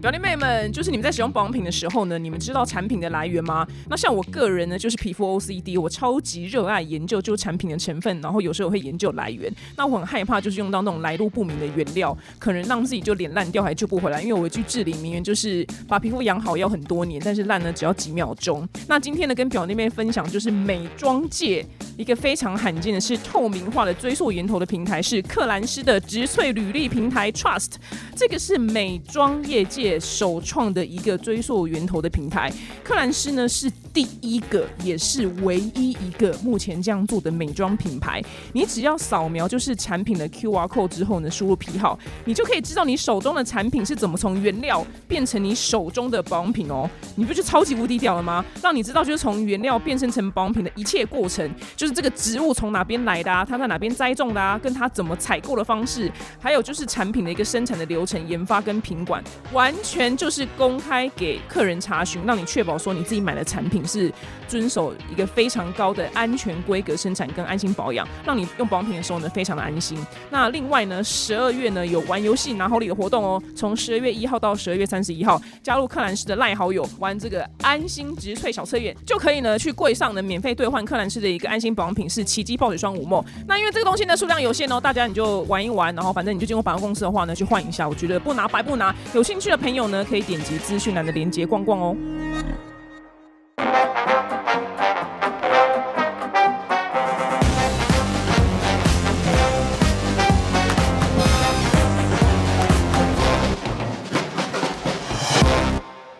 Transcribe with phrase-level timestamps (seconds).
[0.00, 3.66] 表弟妹们，就是你们在使用保养品的时候呢，你们知道产品的来源吗？
[3.90, 9.52] 那像我个人呢，就是皮肤 OCD，我超级热爱研究就是产品的成分，然后有时候会研究来源。
[9.76, 14.22] 那我很害怕就是用到那种来路不明的原料，可能让自己就脸烂掉还救不回来。
[14.22, 18.66] 因为我一句至理名言就是把皮肤养好要很多年，但是烂呢只要几秒钟。
[18.88, 21.62] 那今天呢跟表弟妹分享就是美妆界
[21.98, 27.72] 一个非常罕见的是透明化的追溯源头的平台，是克兰诗的植萃履历平台 Trust，
[28.16, 29.89] 这个是美妆业界。
[29.98, 32.52] 首创的一个追溯源头的平台，
[32.84, 38.22] 克兰诗呢是第一个，也是唯一一个目前这样做的美妆品牌。
[38.52, 46.88] 你只要扫描就是产品的 Q R code 之后呢，输入批号，你就可以知道你手中的产品是怎么从原料变成你手中的保养品哦。
[47.16, 48.44] 你不就超级无敌屌了吗？
[48.62, 59.22] 让你知道就是从原料变身成保养品的一切过程，就是这个植物从哪边来的啊，它在哪边栽种的啊，跟它怎么采购的方式，还有就是产品的一个生产的流程、研发跟品管，
[59.52, 59.74] 完。
[59.82, 64.12] 全就是公开给客人查询，让你确保说你自己买的产品是
[64.48, 69.98] 遵守一个非常高的安全规格生产跟安心保养，让你用保养品的时候呢非常的安心。
[70.30, 83.24] 那另外呢，十二月呢有玩游戏拿好礼的活动哦，从十二月一号到十二月三十一号，加入克兰斯的赖好友玩这个安心植萃小测验，就可以呢去柜上呢免费兑换克兰斯的一个安心保养品是奇迹爆水霜五梦。
[83.46, 88.94] 那因为这个东西呢数量有限哦，大家你就玩一玩，然后反正你就进入百货公司的话呢去换一下，我觉得不拿白不拿。
[89.14, 91.96] 有兴趣的朋友朋友呢，可以点击资讯栏的链接逛逛哦。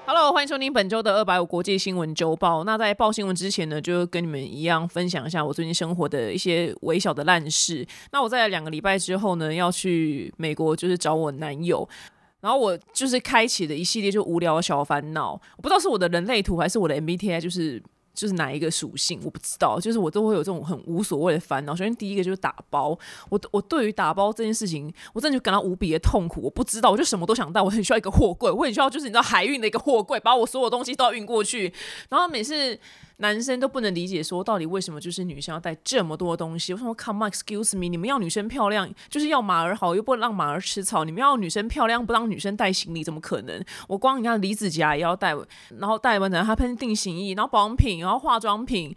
[0.07, 2.63] Hello，欢迎收听本周的二百五国际新闻周报。
[2.63, 7.85] 那在报新闻之前呢，就跟你们一样分享一下我最近生活的一些微小的烂事。
[8.13, 11.89] 那我在两个礼拜之后呢，要去美国，就是找我男友。
[12.41, 17.83] 然后我就是开启了一系列就无聊的小烦恼，我不知道是我的人类图还是我的 MBTI，就是
[18.15, 21.77] 就是哪一个属性我不知道，就是我都会有这种很无所谓的烦恼。
[21.77, 26.41] 首先第一个就是打包，我我对于打包这件事情，我真的就感到无比的痛苦。
[26.43, 31.73] 我不知道，我就什么都想带，我很需要一个货柜，我很需要就是你知道海运的一个货柜，把我所有东西都要运过去。
[32.09, 32.79] 然后每次。
[33.21, 36.73] 男生都不能理解，说到底为什么就是女生要带这么多东西？
[36.73, 41.05] 我说 Come on, excuse me，你们要女生漂亮，就是要马儿好，又不让马儿吃草。
[41.05, 43.63] 你们要女生漂亮，不让女生带行李，怎么可能？
[43.89, 45.37] 我光你看离子夹也要带，
[45.79, 48.97] 然后带完等他喷定型液，然后保养品，然后化妆品。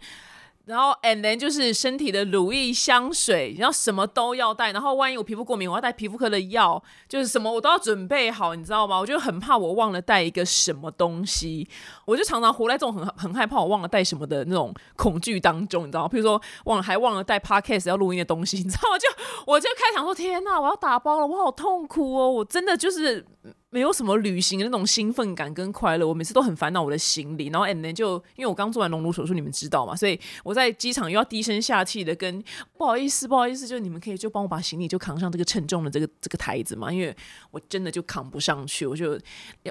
[0.66, 4.72] 然后，and then 就是身体的乳液、香水，然后什么都要带。
[4.72, 8.98] 然后，万一我皮肤过敏，我要带皮肤科的药，就是什么我都要准备好，你知道吗？
[8.98, 11.68] 我就很怕我忘了带一个什么东西，
[12.06, 16.10] 我就常常活在这种很很害怕我忘了带什么的那种恐惧当中，你知道吗？
[16.10, 18.98] 譬如说，忘了还忘了带 podcast 要录音的东西，你知道吗？
[18.98, 19.06] 就
[19.46, 23.26] 我就开始想说，天哪，我要打包了，我好痛苦哦，我真的就是。
[23.74, 32.40] 没有什么旅行的那种兴奋感跟快乐，我每次都很烦恼我的行李，然后 and then 就因为我刚做完隆乳手术，你们知道嘛，所以我在机场又要低声下气的跟
[32.78, 37.12] 不好意思，不好意思，就你们可以就帮我把行李就扛上这个沉重的这个这个台子嘛，因为
[37.50, 39.18] 我真的就扛不上去，我就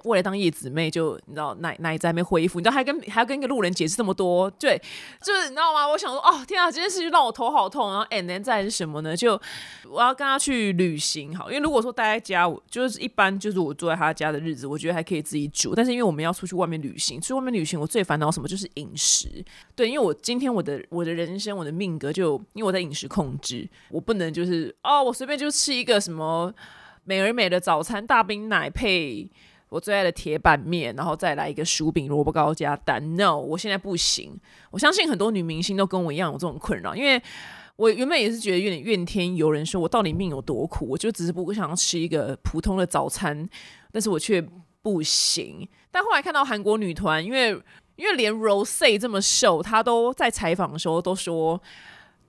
[0.03, 4.77] 为了当叶子妹，就你知道奶奶在还没恢复，你知道还跟还要跟一个路人解释这么多，对，
[5.25, 5.87] 就是你知道吗？
[5.87, 9.15] 我想说，哦天啊，这件事情让我头好痛，然后 and then 再是什么呢？
[9.15, 9.41] 就
[9.89, 13.92] 我要跟他去旅行，好，因为如果说待在家，我就是一般就是我坐。
[13.95, 15.73] 他家的日子，我觉得还可以自己煮。
[15.75, 18.47] 但是因为我们要出去外面旅行，出去外面旅行，我最烦恼什么？
[18.47, 19.43] 就是饮食。
[19.75, 26.53] 对，因为我今天我的我的人生，我的命格就因为我在饮食控制，我不能就是哦，我随便就吃一个什么
[27.03, 29.29] 美而美的早餐，大冰奶配
[29.69, 33.15] 我最爱的铁板面，然后再来一个薯饼萝卜糕加蛋。
[33.15, 34.39] No，我现在不行。
[34.71, 37.21] 我相信很多女明星都跟我一样有这种困扰，因为。
[37.75, 40.87] 我原本也是觉得有点怨天尤人，说我到底命有多苦？
[40.89, 43.49] 我就只是不想要吃一个普通的早餐，
[43.93, 44.45] 但是我却
[44.81, 45.65] 不行。
[45.89, 47.51] 但后来看到韩国女团，因为
[47.95, 51.61] 因为连 Rose 这么瘦，她都在采访的时候都说，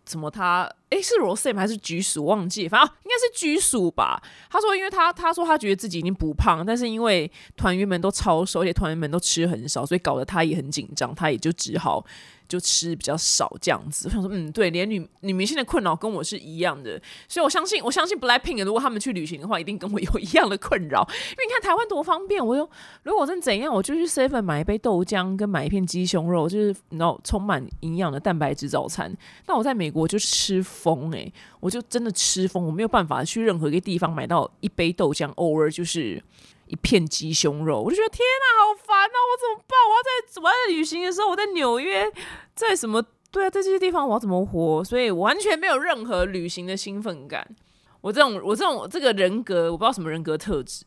[0.05, 1.57] 怎么她诶是 Rose？
[1.57, 2.27] 还是菊鼠？
[2.27, 4.23] 忘记，反正应该是菊鼠吧。
[4.51, 12.05] 她说，因为她她说她觉得自己已经不胖，但是因为团员们都超瘦，而且团员们都吃很少，所以搞得她也很紧张，她也就只好。
[12.49, 21.01] 就吃比较少这样子，我想说，嗯，对，连女女明星的困扰跟我是一样的，所以我相信，我相信 Blackpink 如果他们去旅行的话，一定跟我有一样的困扰。
[21.09, 22.69] 因为你看台湾多方便，我就
[23.03, 29.17] 如果真怎样，我就去 Seven 买一杯豆浆，跟买一片鸡胸肉，就是你知道充满营养的蛋白质早餐。
[29.47, 36.23] 那我在美国就吃疯诶，我就真的吃疯，我没有办法去任何一个地方买到一杯豆浆，偶尔就是。
[36.67, 39.17] 一片鸡胸肉，我就觉得天哪，好烦啊！
[39.31, 39.77] 我怎么办？
[39.89, 42.11] 我要在我要旅行的时候，我在纽约，
[42.55, 43.05] 在什么？
[43.31, 44.85] 对啊，在这些地方我要怎么活？
[44.85, 47.57] 所以完全没有任何旅行的兴奋感。
[48.01, 50.85] 我这种我这种这个人格，我不知道什么人格特质。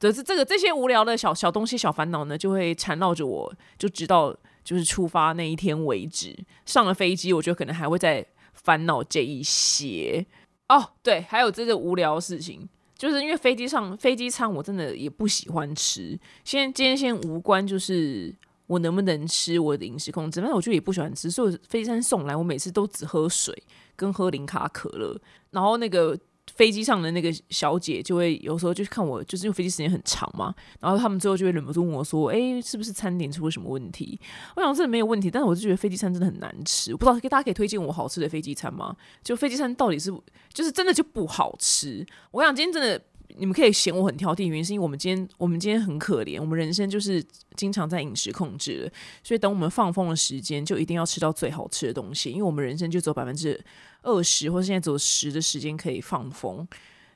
[0.00, 6.36] 就是这个这些无聊的小小东西、小烦恼呢，就会缠绕着我，就直到就是出发那一天为止。
[6.66, 10.26] 上了飞机，我觉得可能还会再烦恼这一些。
[10.68, 16.18] 哦，对，还有这个无聊事情，就是因为飞机上飞机餐我真的也不喜欢吃。
[16.44, 18.34] 先今天先无关，就是
[18.66, 23.54] 我能不能吃我的饮食控制，反正我就也不喜欢吃，所以飞机餐送来，我每次都只喝水
[23.96, 25.20] 跟喝零卡可乐，
[25.50, 26.18] 然后那个。
[26.54, 34.20] 飞机上的那个小姐就会有时候就看我，就是因为飞机时间很长嘛，然后他们最后就会忍不住问我说：“哎，是不是餐点出了什么问题？”
[34.54, 38.94] 我想这没有问题，但是我就觉得飞机餐真的很难吃，我不知道大家可以推荐我好吃的飞机餐吗？
[39.22, 40.12] 就飞机餐到底是
[40.52, 42.06] 就是真的就不好吃？
[42.30, 43.02] 我想今天真的。
[43.36, 47.24] 你们可以嫌我很挑剔，原因是因为我们今天我们今天很可怜，我们人生就是
[47.56, 48.90] 经常在饮食控制，
[49.22, 53.60] 所以等我们放风的时间，就一定要吃到最好吃的东西，因为我们人生就只有百分之
[54.02, 56.66] 二十，或者现在只有十的时间可以放风，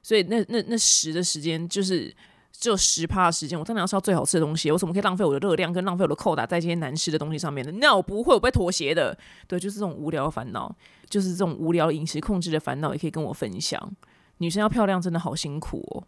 [0.02, 2.14] 所以那那那十的时间就是
[2.52, 7.70] 只有十趴的时间，我当然要吃到最好吃的东西，我怎么可以浪费我的热量跟浪费我的扣打在这些难吃的东西上面呢？
[7.80, 9.16] 那我不会，我不会妥协的。
[9.46, 10.74] 对，就是这种无聊烦恼，
[11.08, 13.94] 就是这种无聊饮食控制的烦恼，也可以跟我分享。
[14.38, 16.04] 女生要漂亮真的好辛苦哦。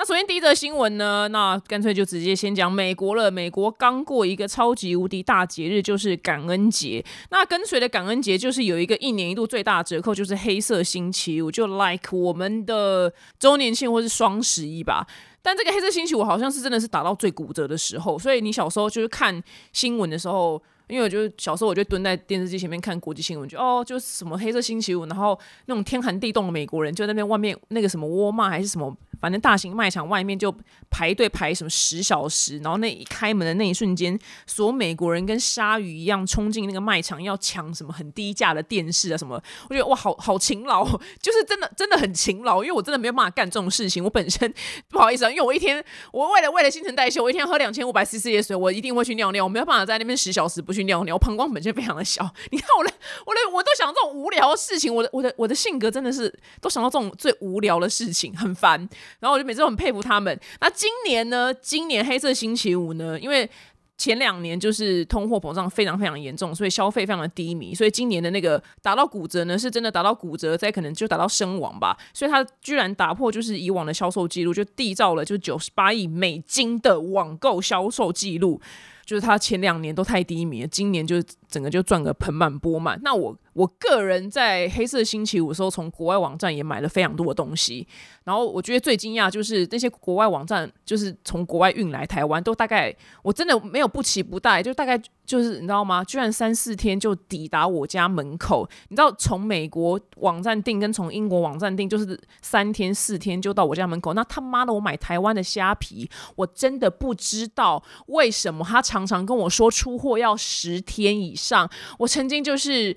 [0.00, 3.28] 那首先第一则新闻呢，那干脆就直接先讲美国了。
[3.28, 7.04] 美国刚过一个超级无敌大节日，就是感恩节。
[7.30, 15.04] 那跟随的感恩节就是有一个一年一度最大折扣，就是黑色星期五，就 like 我们的周年庆或是双十一吧。
[15.42, 19.42] 但这个黑色星期五好像是真的是打到最骨折的时候，所以你小时候就是看
[19.72, 20.62] 新闻的时候。
[20.88, 30.54] 因为我就小时候我就蹲在电视机前面看国际新闻，就哦，就是什么黑色星期五，然后那种天寒地冻的美国人就在那边外面那个什么沃尔玛还是什么，反正大型卖场外面就
[30.88, 39.38] 排队排什么十小时，然后那一开门的那一瞬间，所有美国人跟鲨鱼一样冲进那个卖场要抢什么很低价的电视啊什么，
[39.68, 40.86] 我觉得哇，好好勤劳，
[41.20, 44.52] 就是真的真的很勤劳，因为我真的没有办法干这种事情，我本身
[44.88, 50.72] 不好意思啊，因为我一天我为了为了新陈代谢，我一天喝两千五百 CC 的水，我一定会去尿尿，我没有办法在那边十小时不。
[50.77, 52.22] 去去尿尿，膀胱本身非常的小。
[52.50, 52.90] 你看我的，
[53.26, 54.94] 我的，我都想这种无聊的事情。
[54.94, 58.78] 我的，我的，我的性格真的是都想到这种最无聊的事情，很烦。
[59.18, 60.38] 然后我就每次都很佩服他们。
[60.60, 61.52] 那今年呢？
[61.54, 63.18] 今年黑色星期五呢？
[63.18, 63.48] 因为
[63.96, 67.74] 前两年就是通货膨胀非常非常严重，所以消费非常的低迷。
[67.74, 71.98] 所以今年的那个打到骨折呢，是真的打到骨折，再可能就打到身亡吧。
[72.14, 78.60] 所以它居然打破就是以往的销售记录，就缔造了就九十八亿美金的网购销售记录。
[79.08, 81.16] 就是他前两年都太低迷了，今年就
[81.48, 83.00] 整个就赚个盆满钵满。
[83.02, 83.36] 那我。
[83.54, 87.84] 我个人在黑色星期五的时候，从国外网站也买了非常多的东西。
[88.22, 94.96] 然后我觉得最惊讶就是那些国外网站，就是从国外运来台湾，都大概我真的没有不期不待，就大概
[95.26, 96.04] 就是你知道吗？
[96.04, 98.68] 居然三四天就抵达我家门口。
[98.90, 104.14] 你知道从美国网站订跟从英国网站订，就是三天四天就到我家门口。
[104.14, 111.70] 那他妈的，我买台湾的虾皮，我真的不知道为什么他常常跟我说出货要十天以上。
[112.00, 112.96] 我曾经就是。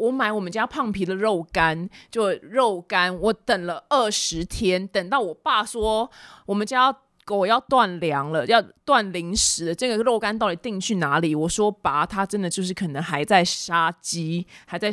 [0.00, 6.10] 我买我们家胖皮的肉干，就肉干，我等了二十天，等到我爸说
[6.46, 6.90] 我们家
[7.26, 11.34] 狗要断粮了，要断零食了，这个肉干到底定去哪里？
[11.34, 14.90] 我说拔它真的就是可能还在杀鸡，还在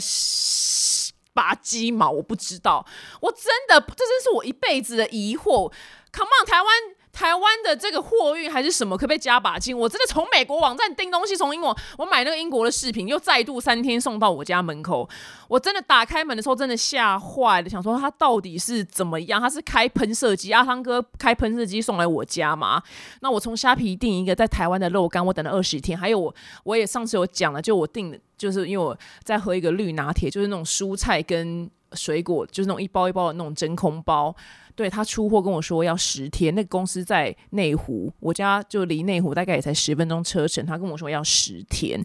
[1.32, 2.86] 拔鸡毛，我不知道，
[3.22, 5.72] 我真的，这真是我一辈子的疑惑。
[6.12, 6.97] Come on，台湾。
[7.18, 9.75] 台湾的这个货运还是什么，可不可以加把劲？
[9.75, 15.10] 我真的从美国网站订东西，从英国我买那个英国的视频，又再度三天送到我家门口。
[15.48, 19.41] 我真的打开门的时候，真的吓坏了，想说他到底是怎么样？
[19.41, 22.84] 他是开喷射机，阿汤哥开喷射机送来我家吗？
[23.22, 25.98] 那我从虾皮订一个在台湾的肉干，我等了二十天。
[25.98, 34.36] 还有我，我也上次有讲了，就我订的，就是因为我在喝一个绿拿铁，就是那种蔬菜跟水果，就是那种一包一包的那种真空包。
[34.77, 40.63] 对他出货跟我说要十天，那个公司在内湖，我家就离内湖大概也才十分钟车程。
[40.63, 42.00] 他跟我说要十天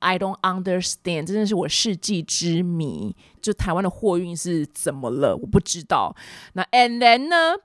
[0.00, 3.16] ，I don't understand，真的是我世纪之谜。
[3.40, 5.34] 就台湾的货运是怎么了？
[5.34, 6.14] 我不知道。
[6.52, 7.56] 那 and then 呢？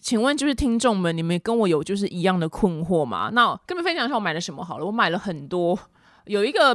[0.00, 3.30] 请问就是听众们，你们跟我有就是一样的困惑吗？
[3.32, 4.86] 那跟你们分享一下我买了什么好了。
[4.86, 5.76] 我买了很多，
[6.26, 6.72] 有一个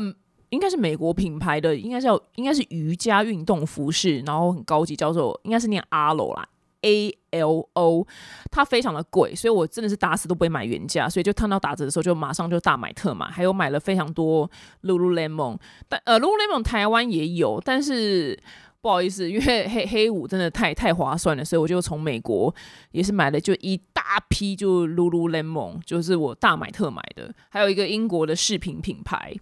[0.49, 6.45] 应该是美国品牌的，应该叫应该是瑜伽运动服饰，然后很高级，叫做应该是念阿罗啦。
[6.83, 8.05] A L O，
[8.51, 14.49] 它非常的贵，所以我真的是打死都不会买原价，所以就看到打折的时候就马上就大买特买，还有买了非常多
[14.83, 15.57] Lululemon，
[15.89, 18.39] 但呃 Lululemon 台湾也有，但是
[18.81, 22.53] 不好意思，因为黑黑五真的太太划算了，所以我就从美国
[22.91, 29.33] 也是买了就一大批就 Lululemon，就是我大买特买的，还有一个英国的饰品品牌。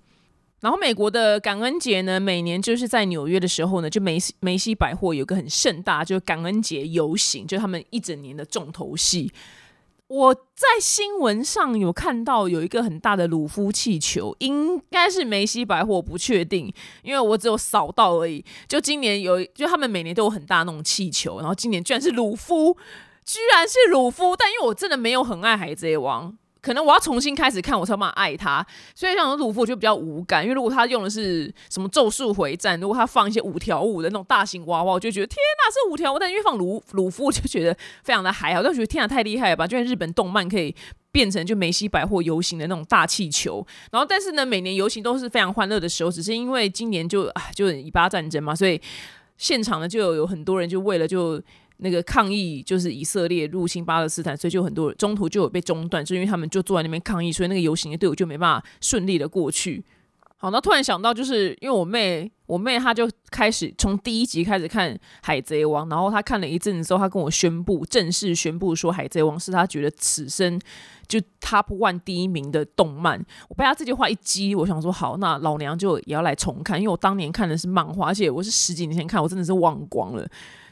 [0.62, 9.32] 然后美国的感恩节呢，每年就是在纽约的时候呢，就梅西梅西百货有个很盛大，就是感恩节游行，就他们一整年的重头戏。
[10.08, 18.44] 我在新闻上有看到有一个很大的鲁夫气球，应该是梅西百货，不确定，因为我只有扫到而已。
[18.68, 22.78] 就今年有，就他们每年都有很大那种气球，然后今年居然是鲁夫，
[23.24, 26.38] 居然是鲁夫，但因为我真的没有很爱海贼王。
[26.62, 28.64] 可能我要重新开始看，我才慢慢爱他。
[28.94, 30.44] 所以像鲁夫，我就比较无感。
[30.44, 36.20] 因为如果他用的是什么咒术回战，如果他放一些五条悟的那种大型娃娃，我就觉得天哪，是五条悟。
[36.20, 38.62] 但因为放鲁鲁夫，我就觉得非常的还好。
[38.62, 39.66] 就觉得天哪，太厉害了吧！
[39.66, 40.76] 就像日本动漫可以
[41.12, 43.66] 变成就梅西百货游行的那种大气球。
[43.92, 48.80] 然后，但是呢，每年游行都是非常欢乐的时候，只是因为今年就啊，就以巴战争嘛，所以
[49.36, 51.42] 现场呢就有很多人就为了就。
[51.84, 59.84] 那个抗议就是以色列入侵巴勒斯坦，所以就很多中途就有被中断，就因为他们就坐在那边抗议，所以那个游行的队伍就没办法顺利的过去。
[60.38, 70.60] 好，那突然想到，就是因为我妹，我妹她就开始从第一集开始看《海贼王》，然后她看了一阵子之后，她跟我宣布，正式宣布说，《海贼王》是她觉得此生
[71.08, 73.24] 就 Top One 第一名的动漫。
[73.50, 80.28] 我被她这句话一激，我想说，好，那老娘就也要来重看，因为我当年看的是漫画，而且我是十几年前看，我真的是忘光了。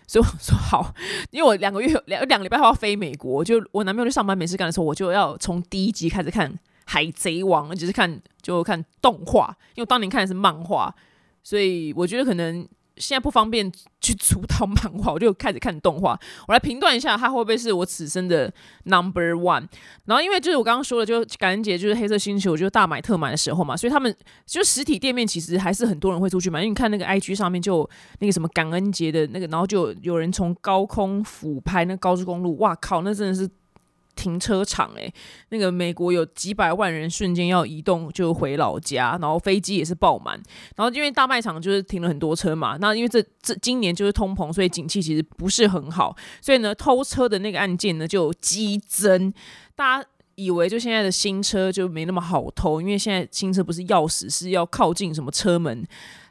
[0.09, 0.91] 所以我说好，
[1.29, 6.51] 因为我两个月两两个礼拜后要飞美国，就我男朋友去上班没事干的时候，我就要从第一集开始看
[6.85, 10.91] 《海贼王》，就是看就看动画，因为当年看的是漫画，
[11.43, 12.67] 所以我觉得可能。
[12.99, 16.19] 现在不方便去出套漫画，我就开始看动画。
[16.47, 18.53] 我来评断一下，它会不会是我此生的
[18.83, 19.67] number one。
[20.05, 24.15] 然后，因为就是我刚刚说的，就感恩节就是黑色星球，就大买特买的时候嘛，所以他们
[24.45, 26.59] 就实体店面其实还是很多人会出去买。
[26.59, 27.89] 因为你看那个 IG 上面就
[28.19, 33.49] 那个什么感恩节的那个，然后就有人从高空俯拍那高速公路，哇靠，那真的是。
[34.19, 35.09] 停车场哎，
[35.47, 40.37] 那个美国有几百万人瞬间要移动就回老家，然后飞机也是爆满，
[40.75, 49.33] 然后因为大卖场就是停了很多车嘛，那因为这这今年就是通膨，所以景气其实不是很好，所以呢偷车的那个案件呢就激增，
[49.73, 55.87] 大家以为就现在的新车就没那么好偷，因为现在新车不是钥匙是要靠近什么车门。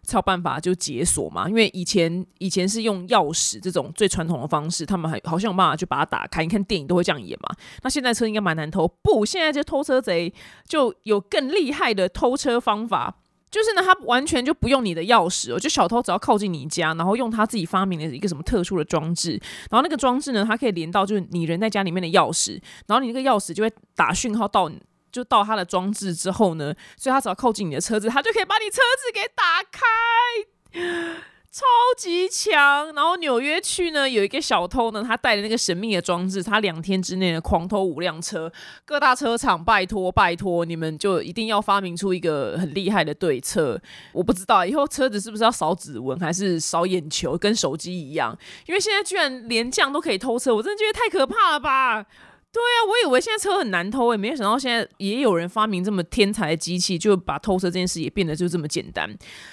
[0.09, 6.43] 才有办法就解锁嘛，因为以前以前是用钥匙这种最传统的方式，他们还好像有办法就把它打开。
[6.43, 7.55] 你看电影都会这样演嘛。
[7.83, 10.33] 那现在车应该蛮难偷，不，现在这偷车贼
[10.67, 13.17] 就有更厉害的偷车方法，
[13.51, 19.33] 就是呢，他完全就不用你的钥匙哦，就小偷只要靠近你家，然后用他自己发明的一个什么特殊的装置，
[19.71, 24.73] 然后那个装置呢，它可以连到就是你人在家里面的钥匙，然后你那个钥匙就会打讯号到。
[25.19, 31.21] 就到它的装置之后呢，所以它只要靠近你的车子，它就可以把你车子给打开，
[31.51, 31.65] 超
[31.97, 32.95] 级强。
[32.95, 38.53] 然后纽约区呢有一个小偷呢，他带的那个神秘的装置，他两天之内呢狂偷五辆车。
[38.85, 43.81] 各大车厂拜托拜托，你们就一定要发明出一个很厉害的对策。
[44.13, 48.39] 我不知道以后车子是不是要扫指纹，还是扫眼球，跟手机一样？
[48.67, 52.07] 因为现在居然连这样都可以偷车，我真的觉得太可怕了吧！
[52.51, 59.07] 对啊，我以为现在车很难偷，也没有想到现在也有人发明这么天才的机器，就把偷车这件事也变得就这么简单。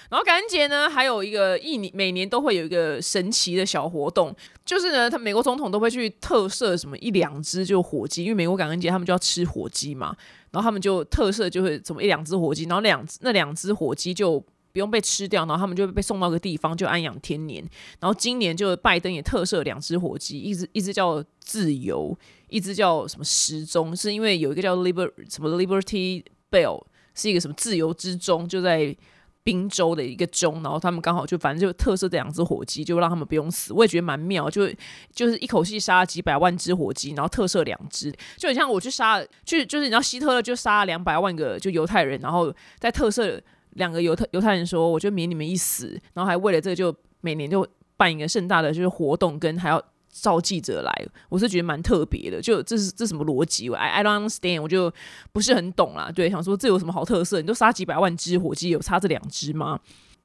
[0.10, 4.34] 然后感恩节呢，还有一个一年每年都会有一个神奇的小活动，
[4.64, 10.16] 就是呢，他美国总统都会去特赦什么一两只就火鸡，因为美国感恩节他们就要吃火鸡嘛，
[10.52, 14.40] 然后他们就特赦就会怎么一两只火鸡，然后两那两只火鸡就
[14.72, 17.62] 不用被吃掉，然后他们就被送到个地方就安养天年。
[18.00, 22.18] 然后今年就拜登也特赦两只火鸡，一只一只叫自由。
[22.48, 26.84] 一只叫什么时钟，是因为有一个叫 Liber 什么 Liberty Bell，
[27.14, 28.96] 是一个什么自由之钟，就在
[29.44, 34.68] 宾州的一个钟，然后他们刚好就反正就特色这两只火鸡，就让他们不用死，我也觉得蛮妙，就
[35.14, 43.40] 就是一口气杀了几百万只火鸡，然后特色两只，就很像我去杀，就就是你知道希特勒就杀了两百万个就犹太人，然后在特色
[43.72, 49.84] 两个犹太犹太人说，我就免你们一死，然后还为了这个就每年就办一个盛大的就是活动，跟还要。
[50.22, 54.92] 召记者来，我是觉得蛮特别的，就这是这什么逻辑？I I don't understand，我就
[55.34, 56.10] 不是很懂啦。
[56.10, 57.42] 对，想说这有什么好特色？
[57.42, 59.80] 你都杀几百万只火鸡，有差这两只吗？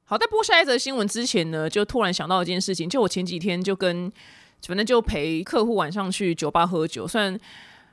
[0.05, 4.11] 好，在播下一则新闻之前呢，就突然想到一件事情，就我前几天就跟
[4.65, 7.37] 反正就陪客户晚上去酒吧喝酒，虽然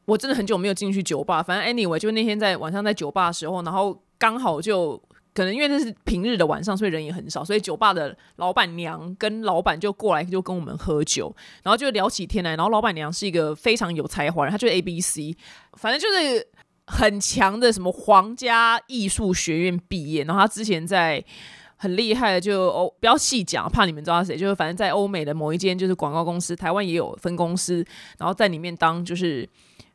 [0.05, 5.03] 我真的很久没有进去酒吧，反正 anyway，就那天在晚上在酒吧的时候，然后刚好就。
[5.39, 12.57] 可能因为那是平日的晚上，所以人也很少，所以酒吧的老板娘跟老板就过来就跟我们喝酒，然后就聊起天来。
[12.57, 15.37] 然后老板娘是一个非常有才华人，她就是 A B C，
[15.75, 16.45] 反正就是
[16.89, 20.25] 很强的什么皇家艺术学院毕业。
[20.25, 21.25] 然后她之前在
[21.77, 27.87] 很厉害的，就欧不要细讲，怕你们知道谁，就是反正在欧美的某一间就是广告公司，台湾也有分公司，
[28.19, 29.49] 然后在里面当就是。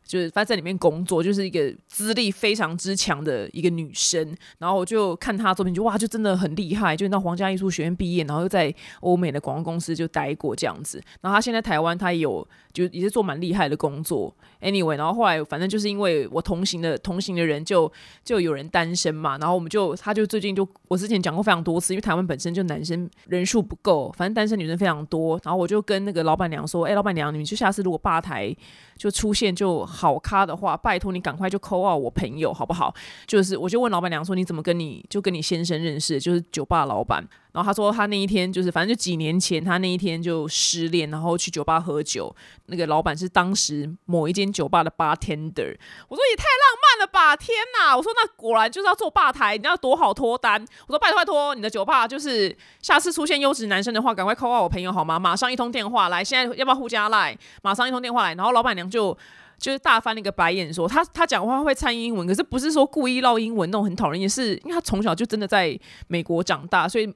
[0.05, 4.35] 就是反正在里面工作，就是一个资历非常之强的一个女生。
[4.59, 11.01] 然后我就看她作品，就哇，就真的很厉害，就到皇家艺术学院毕业，然后又在欧美的广告公司就待过这样子。
[11.21, 14.33] 然后她现在台湾，她有就也是做蛮厉害的工作。
[14.61, 17.91] Anyway，然后后来反正就是因为我同行的同行的人就
[18.23, 25.39] 就有人单身嘛，然后我们就她就最近就我之前讲过非常多次，因为台湾本身就男生人数不够，反正单身女生非常多。
[25.43, 28.55] 然后我就跟那个老板娘说：“哎，老板娘，你们就下次如果吧台
[28.95, 32.93] 就出现就好咖的话，拜托你赶快就扣号我朋友好不好？
[33.27, 36.19] 就是我就问老板娘说，你怎么跟你就跟你先生认识？
[36.19, 37.23] 就是酒吧老板。
[37.53, 42.35] 然后他说他那一天就是反正就几年前他那一天就失恋，然后去酒吧喝酒。
[42.65, 45.77] 那个老板是当时某一间酒吧的 bartender。
[46.07, 47.35] 我说也太浪漫了吧！
[47.35, 47.95] 天哪！
[47.95, 50.59] 我说那果然就是要做吧台，你要多好脱单。
[50.87, 55.19] 我说拜托拜托，你的酒吧就是下次出现优质男生的话，赶快扣号我朋友好吗？
[55.19, 57.37] 马上一通电话来，现在要不要互加来？
[57.61, 58.33] 马上一通电话来。
[58.33, 59.15] 然后老板娘就。
[59.63, 67.09] 就是大翻那个白眼，说他他讲话会掺英文，可是不是说故意唠英文那种很讨人厌，是因为他从小就真的在美国长大，所以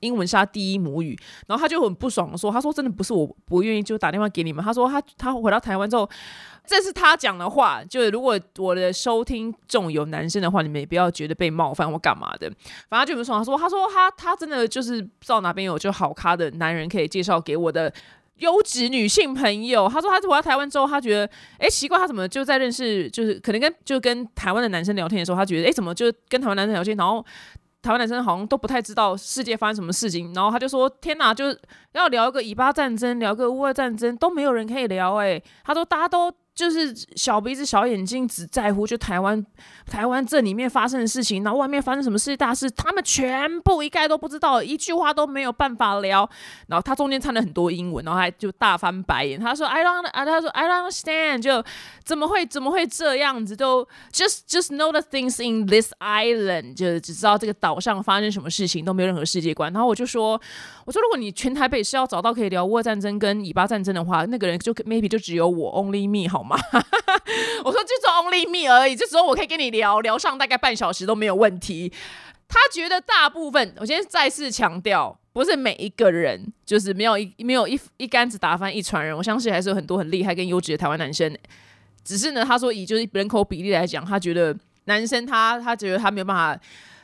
[0.00, 1.18] 英文是他第一母语。
[1.46, 6.06] 然后他就很不爽说，他说真的不是我不愿意就打电话给你们，他说他他回到台湾之后，
[6.66, 12.52] 这是他讲的话，就是如果我的收听众有男生的话，你们也不要觉得被冒犯或干嘛的。
[12.90, 17.90] 反正就不爽，他说他说他他真的就是不知道哪边有就好咖的男人可以介绍给我的。
[18.36, 27.24] 优质女性朋友，她说她回到台湾之后，她觉得哎奇怪，她怎么就在认识，就是可能跟就跟台湾的男生聊天的时候，她觉得哎怎么就跟台湾男生聊天，然后
[27.82, 31.60] 台湾男生好像都不太知道世界发生什么事情，然后她就说天哪，就是
[31.92, 36.32] 要聊个以巴战争，聊个乌俄战争，都没有人可以聊哎，她说大家都。
[36.54, 39.44] 就是小鼻子小眼睛，只在乎就台湾
[39.86, 46.28] 台湾这里面发生的事情，然后外面发生什么世界大事，他们全部一概都不知道，一句话都没有办法聊。
[46.68, 49.40] 然后他中间掺了很多英文，然后还就大翻白眼。
[49.40, 51.64] 他说 I don't 啊，他说 I don't understand，就
[52.04, 53.56] 怎么会怎么会这样子？
[53.56, 59.72] 都 just just know the things in this island，就只知道这个岛上发生什么事情，都没有任何世界观。
[59.72, 60.40] 然后我就说，
[60.84, 66.43] 我说如果你全台北是要找到可以聊乌俄战争跟以巴战争的话，那个人就 maybe 就只有我 only me 好。
[66.44, 66.56] 嘛，
[67.64, 71.92] 我说就做 only me 而已，这时候我可以跟你聊聊上大概半小时都没有问题。
[72.46, 79.16] 他觉得大部分，我今天再次强调，不是每一个人就是没有一没有一一竿子打翻一船人。
[79.16, 81.36] 我相信还是有很多很厉害跟优质的台湾男生，
[82.04, 84.54] 只是呢，他说以就是人口比例来讲，他觉得
[84.84, 86.60] 男生他他觉得他没有办法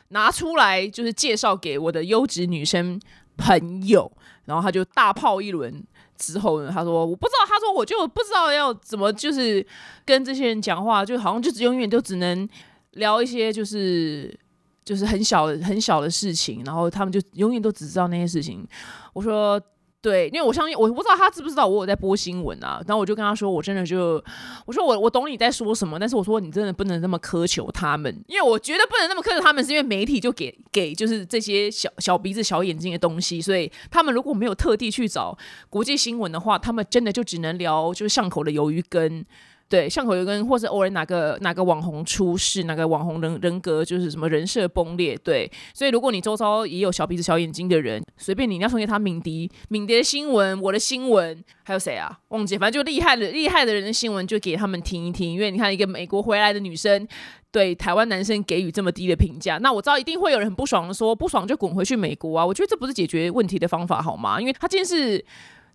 [0.09, 3.01] 拿出来，就是介绍给我的优质女生
[3.35, 4.09] 朋友，
[4.45, 5.83] 然后他就大炮一轮。
[6.21, 6.71] 之后呢？
[6.71, 9.65] 他说我不知道，他说我就不知道要怎么，就是
[10.05, 12.47] 跟这些人讲话，就好像就永远都只能
[12.91, 14.39] 聊一些就是
[14.85, 18.65] 就是很小很小的事情，然后他们就永远都只知道那些事情。
[19.13, 19.59] 我说。
[20.01, 24.21] 对，因为我相信我不知道他知不知道我有在播新闻啊，然后我就跟他说，我真的就
[24.65, 35.37] 我说我我懂你在说什么，但是我说你真的不能那么苛求他们，因为我觉得不能那么苛求他们，是因为媒体就给给就是这些小小鼻子小眼睛的东西，所以他们如果没有特地去找
[35.69, 39.23] 国际新闻的话，他们真的就只能聊就是巷口的鱿鱼羹。
[39.71, 45.17] 对，巷口有根，或是偶尔哪个哪个网红出事，哪个网红人人格就是什么人设崩裂。
[45.23, 52.19] 对，所以如果你周遭也有小鼻子小眼睛的人，随便你，你要送给他敏迪、敏迪的新闻，我的新闻，还有谁啊？
[52.27, 55.31] 忘记，反正就厉害的厉害的人的新闻，就给他们听一听。
[55.31, 57.07] 因为你看，一个美国回来的女生
[57.49, 62.45] 对台湾男生给予这么低的评价，那我知道一定会有人很不爽的说，不爽就滚回去美国啊！
[62.45, 64.37] 我觉得这不是解决问题的方法，好吗？
[64.41, 65.23] 因为他今天是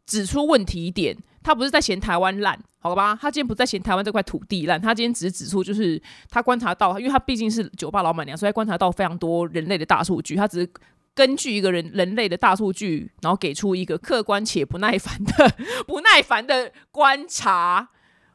[0.06, 1.16] 指出问题点。
[1.42, 3.16] 他不是在嫌台湾烂，好吧？
[3.22, 10.34] 他今天不在嫌台湾这块土地烂，他今天只是指出，就是他观察到，因为他毕竟是酒吧老板娘，所以观察到非常多人类的大数据。
[10.34, 10.68] 他只是
[11.14, 15.54] 根据一个人人类的大数据，然后给出一个客观且不耐烦的
[15.86, 17.90] 不耐烦的观察。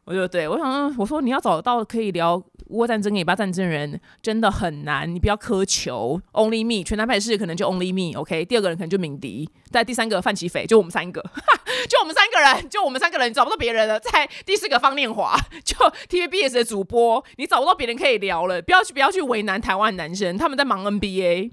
[0.06, 5.14] 我就对我想，我说你要找到可以聊乌战争、以巴战争的人，真的很难。
[5.14, 8.44] 你不要苛求，Only me，全台北市可能就 Only me，OK。
[8.46, 11.22] 第二个人可能就敏迪，在第三个范奇斐，就我们三个，
[11.88, 14.00] 就我们三个人，就我们三个人找不到别人了。
[14.00, 15.76] 在第四个方念华，就
[16.10, 18.62] TVBS 的主播，你找不到别人可以聊了。
[18.62, 21.52] 不要去，不要去为难台湾男生，他们在忙 NBA。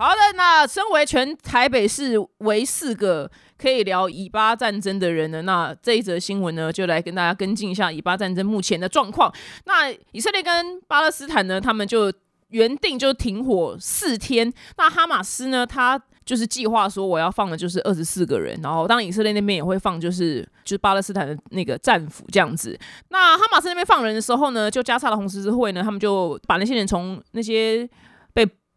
[0.00, 9.30] 好的，那身为全台北市唯四个可以聊以巴战争的人呢，那这一则新闻呢，就来跟大家跟进一下以巴战争目前的状况。
[9.66, 12.10] 那以色列跟巴勒斯坦呢，他们就
[12.48, 14.50] 原定就停火四天。
[14.78, 22.74] 那哈马斯呢，他就是计划说我要放的就是二十四个人，然后当以色列那边也会放，就是就是巴勒斯坦的那个战俘这样子。
[23.10, 27.86] 那哈马斯那边放人的时候呢，就加沙的红十字会呢，他们就把那些人从那些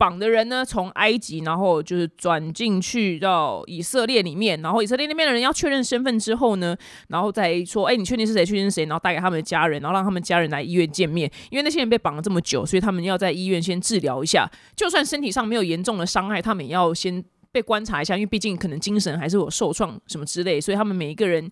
[0.03, 6.75] 绑的人呢，从埃及，然后就是转进去到以色列里面，然后以色列那边的人要确认身份之后呢，
[7.07, 8.45] 然后再说，哎，你确定是谁？
[8.45, 8.83] 确定是谁？
[8.83, 21.49] 然后带给他们的家人，然后让他们家人来医院见面，因为那些人被绑了这么久，所以他们要在医院先治疗一下，就算身体上没有严重的伤害，他们也要先被观察一下，因为毕竟可能精神还是有受创什么之类，所以他们每一个人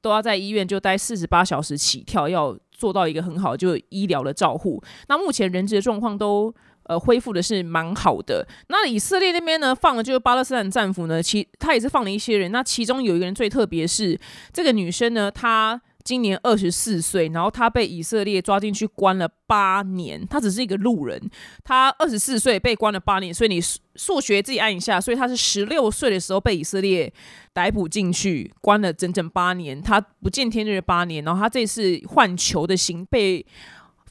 [0.00, 4.82] 都要在医院就待四十八小时起跳，要做到一个很好就医疗的照护。
[5.06, 6.52] 那目前人质的状况都。
[6.92, 8.46] 呃，恢复的是蛮好的。
[8.68, 12.52] 那以色列那边呢，放了就是巴勒斯坦战俘呢，其他也是放了一些人。
[12.52, 14.18] 那其中有一个人最特别，是
[14.52, 20.26] 这个女生呢，她今年二十四岁，然后她被以色列抓进去关了八年。
[20.26, 21.30] 她只是一个路人，
[21.64, 23.58] 她二十四岁被关了八年，所以你
[23.94, 27.10] 数学自己按一下，所以她是十六岁的时候被以色列
[27.54, 29.80] 逮捕进去，关了整整八年。
[29.80, 33.46] 她不见天日八年，然后她这次换囚的刑被。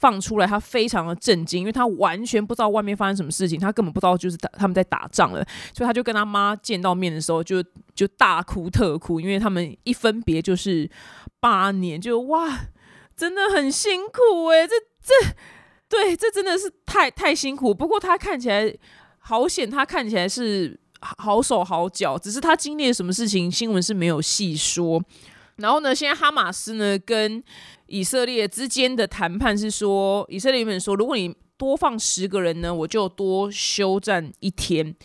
[0.02, 10.90] 放出来，他非常的震惊，因为他完全不知道外面发生什么事情，他根本不知道就是他他们在打仗了，所以他就跟他妈见到面的时候就就大哭特哭，因为他们一分别就是
[11.40, 12.68] 八年，就哇，
[13.16, 15.36] 真的很辛苦诶，这这
[15.88, 17.72] 对这真的是太太辛苦。
[17.72, 18.76] 不过他看起来
[19.20, 25.00] 好险，他看起来是好手好脚，只是他经历了什么事情，新闻是没有细说。
[25.62, 27.42] 然后呢，现在哈马斯呢跟
[27.88, 34.96] 以色列之间的谈判是说，以色列原本说，如果你多放十个人呢，我就多休战一天，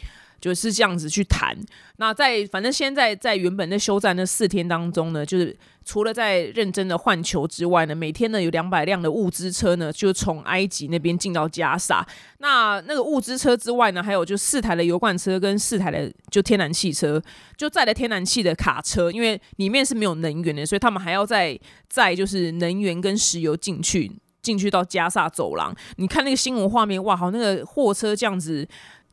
[0.40, 1.56] 就是这样子去谈。
[1.96, 5.56] 那在反正现在在原本的休战那四天当中呢，就是。
[5.88, 12.04] 除了在认真的换球之外呢，每天呢有两百辆的物资车呢，就从埃及那边进到加沙。
[12.38, 17.22] 那那个物资车之外呢，还有就四台的油罐车跟四台的就天然气车，
[17.56, 21.56] 就载了天然气的卡车，因为里面是没有能源的，所以他们还要再
[21.88, 24.10] 载就是能源跟石油进去，
[24.42, 25.72] 进去到加沙走廊。
[25.98, 28.66] 你看那个新闻画面，哇，好，那个货车这样子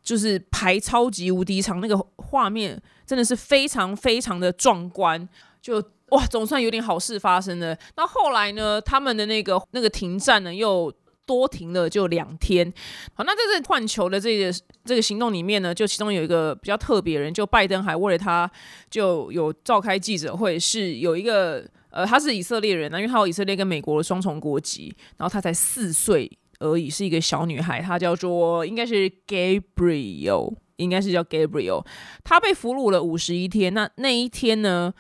[0.03, 5.27] 就是排超级无敌长，那个画面真的是非常非常的壮观，
[5.61, 5.83] 就。
[6.09, 7.75] 哇，总算有点好事发生了。
[7.97, 8.79] 那后来呢？
[8.79, 10.93] 他们的那个那个停战呢，又
[11.25, 12.71] 多停了就两天。
[13.15, 14.53] 好，那在这换球的这个
[14.85, 18.47] 这个行动里面呢，就其中有一个比较特别人，就拜登还为了他
[18.91, 26.31] 就有召开记者会，是有一个呃，他是以色列人呢，因为他有以色列跟美国的双重国籍，然后他才四岁
[26.63, 31.85] 而已，是一个小女孩，她叫做应该是 Gabriel，应该是叫 Gabriel。
[32.23, 34.93] 她被俘虏了五十一天，那那一天呢？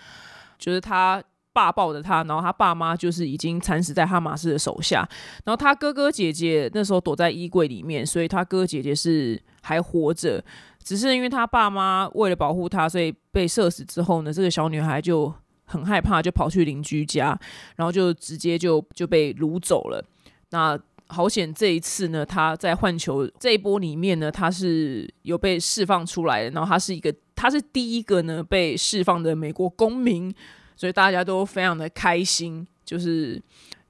[0.59, 5.07] 就是她爸抱着她，然后她爸妈就是已经惨死在哈马斯的手下，
[5.45, 10.43] 然后她哥哥姐姐那时候躲在衣柜里面，所以她哥哥姐姐是还活着，
[10.83, 15.33] 只是因为她爸妈为了保护她，所以被射死之后呢，这个小女孩就
[15.65, 17.37] 很害怕，就跑去邻居家，
[17.75, 20.03] 然后就直接就就被掳走了。
[20.51, 27.13] 那好险，这一次呢，他在换球这一波里面呢，他是有被释放出来的，然后他是一个。
[27.35, 30.33] 他是第一个呢被释放的美国公民，
[30.77, 33.41] 所以大家都非常的开心，就是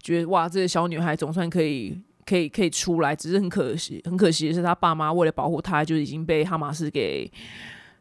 [0.02, 1.96] 觉得哇，这个小女孩总算可以
[2.26, 7.30] 可以可以出来，只是很可惜，很可惜的是，她爸妈为了保护她，就已经被哈马斯给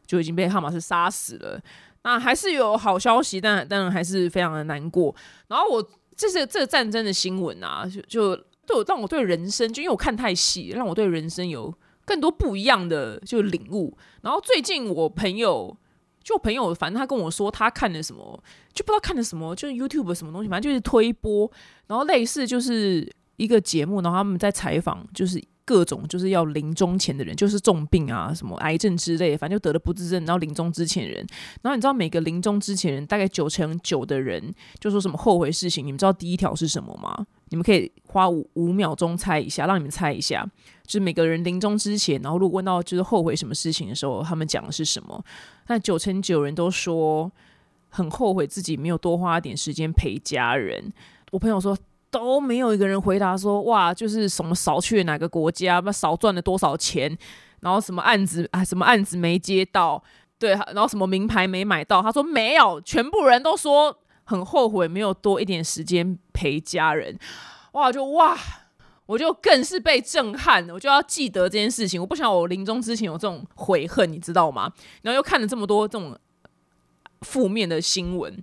[0.07, 1.61] 就已经被哈马斯杀死了。
[2.03, 5.13] 那还是有好消息，但当然还是非常的难过。
[5.49, 8.01] 然后我这是这个战争的新闻啊，就
[8.35, 11.73] 就对我让我对人生，就因为我看太细，让我对人生有。
[12.05, 15.73] 更多不一样的就领悟，然后最近我朋友
[16.21, 21.49] 就朋友，反正他跟我说他看了什么，就不知道看了什么，就是 YouTube 什么东西，反正就是推播，
[21.87, 31.25] 然后类似就是一个节目，然后他们在采访，就是各种就是要临终前的人，就是重病啊，什么癌症之类，反正就得了不治症，然后临终之前人，
[31.61, 37.25] 然后你知道每个临终之前人大概九成九的人就说什么后悔事情，你们知道第一条是什么吗？
[37.49, 40.43] 你们可以花五五秒钟猜一下，让你们猜一下。
[40.85, 45.23] 就是每个人临终之前，然后如果问到就是后悔什么事情的时候，他们讲的是什么？
[45.67, 47.31] 那九成九人都说
[47.89, 50.91] 很后悔自己没有多花点时间陪家人。
[51.31, 51.77] 我朋友说
[52.13, 57.17] 都没有一个人回答说哇，就是什么少去了哪个国家，不少赚了多少钱，
[57.61, 60.03] 然后什么案子啊，什么案子没接到，
[60.37, 62.03] 对，然后什么名牌没买到。
[62.03, 67.17] 他说没有，全部人都说很后悔没有多一点时间陪家人。
[67.71, 68.37] 哇，就哇。
[69.05, 71.99] 我就更是被震撼，我就要记得这件事情。
[71.99, 74.71] 我不想我临终之前有这种悔恨，你知道吗？
[75.01, 76.17] 然后又看了这么多这种
[77.21, 78.41] 负面的新闻，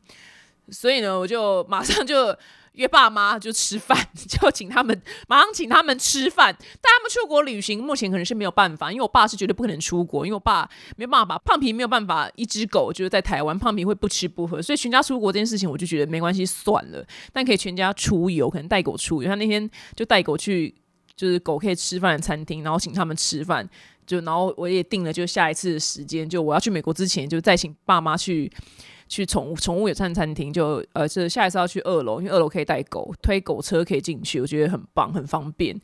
[0.68, 2.36] 所以呢，我就马上就。
[2.80, 7.82] 约爸妈就吃饭， 就请他们马上请他们吃饭，带他们出国旅行。
[7.82, 17.06] 目前可能是没有办法，因为我爸是绝对不可能出国，因为我爸没办法，胖皮没有办法，一只狗就是在台湾，胖皮会不吃不喝，所以全家出国这件事情，我就觉得没关系，算了。
[17.34, 19.28] 但可以全家出游，可能带狗出游。
[19.28, 20.74] 他那天就带狗去，
[21.14, 23.68] 就是狗可以吃饭的餐厅，然后请他们吃饭。
[24.06, 28.50] 就然后我也定了，就下一次的时间，就我要去美国之前，就再请爸妈去
[29.10, 35.78] 去宠物宠物野餐餐厅，就呃，是下一次要去二楼，因为二楼可以带狗，推狗车可以进去，我觉得很棒，很方便，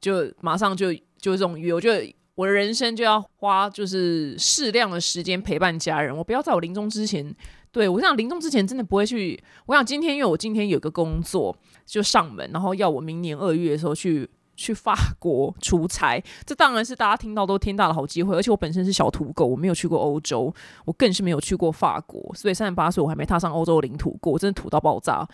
[0.00, 7.36] 就马上就就这种约，我觉得我的人生就要花就是适量的时间陪伴家人，我不要在我临终之前，
[7.70, 14.28] 对我想临终之前真的不会去，我想今天因为我今天有个工作就上门，然后要我明年二月的时候去。
[14.60, 18.36] 去法国出差，这当然是大家听到都天大的好机会。
[18.36, 20.52] 而且我本身是小土狗，我没有去过欧洲，
[20.84, 22.20] 我更是没有去过法国。
[22.34, 25.26] 所以三十八岁我还没踏上欧洲领土过，我真的土到爆炸。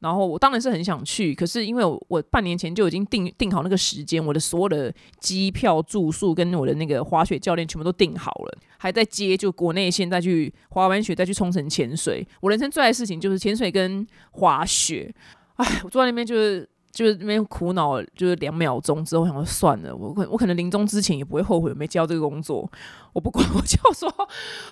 [0.00, 12.28] 然后我当然是很想去，可是因为我半年前就已经定定好那个时间，我的所有的机票、住宿跟我的那个滑雪教练全部都定好了，还在接就国内线再去滑完雪再去冲绳潜水。
[12.42, 15.10] 我人生最爱的事情就是潜水跟滑雪。
[15.54, 16.68] 哎，我坐在那边就是。
[16.96, 22.66] 就是那边苦恼，就是两秒钟之后，我想说算了，我可我可能临终之前也不会后悔没交这个工作，
[23.12, 24.10] 我不管， 我就说，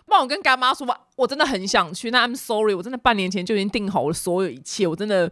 [0.06, 5.30] 帮我跟干妈说吧，我真的很想去，那 I'm sorry，我真的半年前就已经定好了所有一切，我真的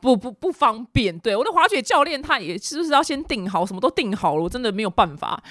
[0.00, 5.42] 不不不方便，对我的滑雪教练他也是不是要先定好，什么都定好了，我真的没有办法。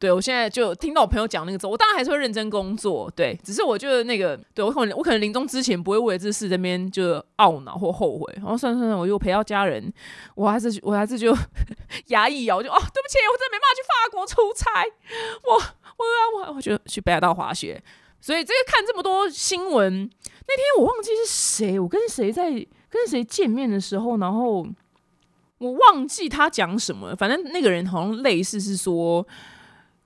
[0.00, 3.12] 对，我现在就听到我朋友讲那个之后，我当然还是会认真工作。
[3.14, 8.32] 对，只是我觉得那个，对我可能我可能临终之前不会为了这事这边就懊恼或后悔。
[8.36, 9.92] 然后算了算了，我又陪到家人，
[10.34, 11.36] 我还是我还是就
[12.08, 14.82] 牙一咬，就哦，对不起，我真的没办法去法国出差。
[15.44, 15.54] 我
[15.98, 17.82] 我我我就去北海道滑雪。
[18.22, 22.50] 所以这个看这么多新闻，那天我忘记是谁，我跟谁在
[22.88, 24.66] 跟谁见面的时候，然后
[25.58, 29.26] 我忘记他讲什么，反正那个人好像类似是说。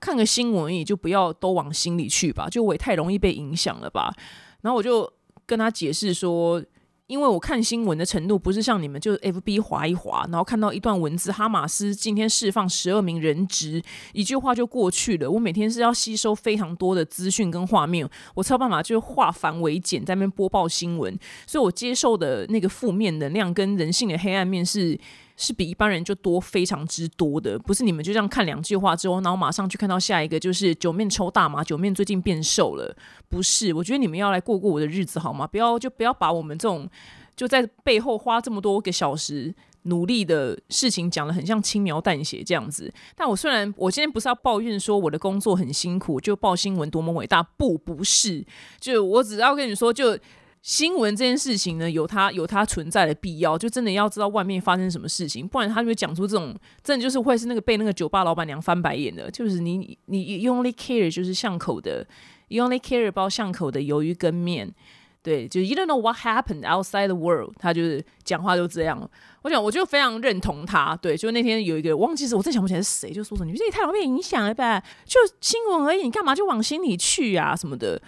[0.05, 4.13] 看个新闻也就不要都往心里去吧，就我也太容易被影响了吧。
[4.61, 5.11] 然后我就
[5.47, 6.63] 跟他解释说，
[7.07, 13.81] 因为我看新闻的程度不是像你们，就 F B 划一划，然后看到一段文字，哈马斯今天释放十二名人质，
[14.13, 15.31] 一句话就过去了。
[15.31, 24.99] 我每天是要吸收非常多的资讯跟画面，我才有办法就化繁为简，在那边播报新闻，所以我接受的那个负面能量跟人性的黑暗面是。
[25.37, 32.95] 是比一般人就多非常之多的，不是你们就这样看两句话之后，然后马上去看到下一个就是九面抽大麻，九面最近变瘦了，
[33.27, 33.73] 不是？
[33.73, 35.45] 我觉得你们要来过过我的日子好吗？
[35.45, 36.89] 不要就不要把我们这种
[37.35, 42.93] 就在背后花这么多个小时努力的事情讲的很像轻描淡写这样子。
[43.15, 48.45] 但我虽然我今天不是要抱怨说我的工作很辛苦，就报新闻多么伟大，不不是，
[48.79, 50.17] 就我只要跟你说就。
[50.65, 62.03] 新闻这件事情呢，有它有它存在的必要，就真的要知道外面发生什么事情，不然他就会讲出这种，真的就是会是那个被那个酒吧老板娘翻白眼的，就是你你 you only care 就是巷口的
[62.47, 64.67] ，you only care 包巷口的鱿鱼跟面，
[65.21, 69.07] 对，就 you don't know what happened outside the world，他就是讲话就这样。
[69.43, 78.01] 我想我就非常认同他，对，就那天有一个忘记是我再想不起来是谁，就说什么你这也太容易影响了吧，就新闻而已，你干嘛就往心里去啊什么的。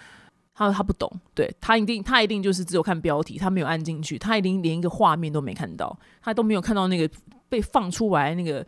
[0.58, 7.08] 他说他不懂，对他一定他一定就是只有看标题，他没有按进去，他一定连一个画面都没看到，他都没有看到那个
[7.48, 8.66] 被放出来那个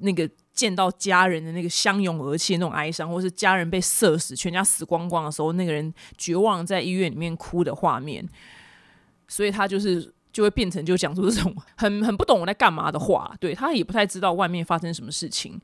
[0.00, 8.28] 那个见到家人的那个相拥而泣那种哀伤，或是家人被射死、全家死光光的时候，那个人绝望在医院里面哭的画面，
[9.28, 15.60] 所以他就是就会变成就讲出这种很很不懂我在干嘛的话，对他也不太知道外面发生什么事情。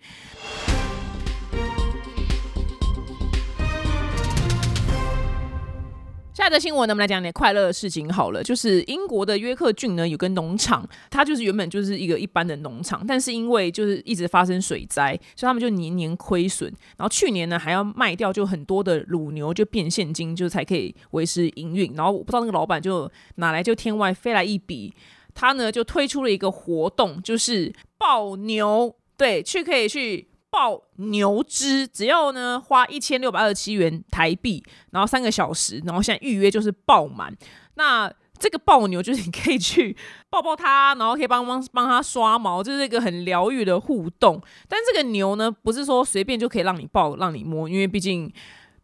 [6.40, 8.42] 下一则新闻呢，我们来讲点快乐的事情好了。
[8.42, 16.72] 就是英国的约克郡呢，有个农场，它就是原本就是一个一般的农场，但是因为就是一直发生水灾，所以他们就年年亏损。
[16.96, 21.92] 然后去年呢，还要卖掉就很多的乳牛，就变现金，就才可以维持营运。
[21.94, 24.94] 然后我不知道那个老板就哪来就天外飞来一笔，
[25.34, 30.29] 他呢就推出了一个活动，就是爆牛，对，去可以去。
[30.50, 37.34] 爆牛只只要呢花一千六百二十七元台币，然后三个小时，然后现在预约就是爆满。
[37.74, 39.96] 那这个爆牛就是你可以去
[40.28, 44.40] 抱抱它，然后可以帮帮帮它刷毛，就是一个很疗愈的互动。
[44.68, 48.32] 但这个牛呢，不是说随便就可以让你抱、让你摸，因为毕竟。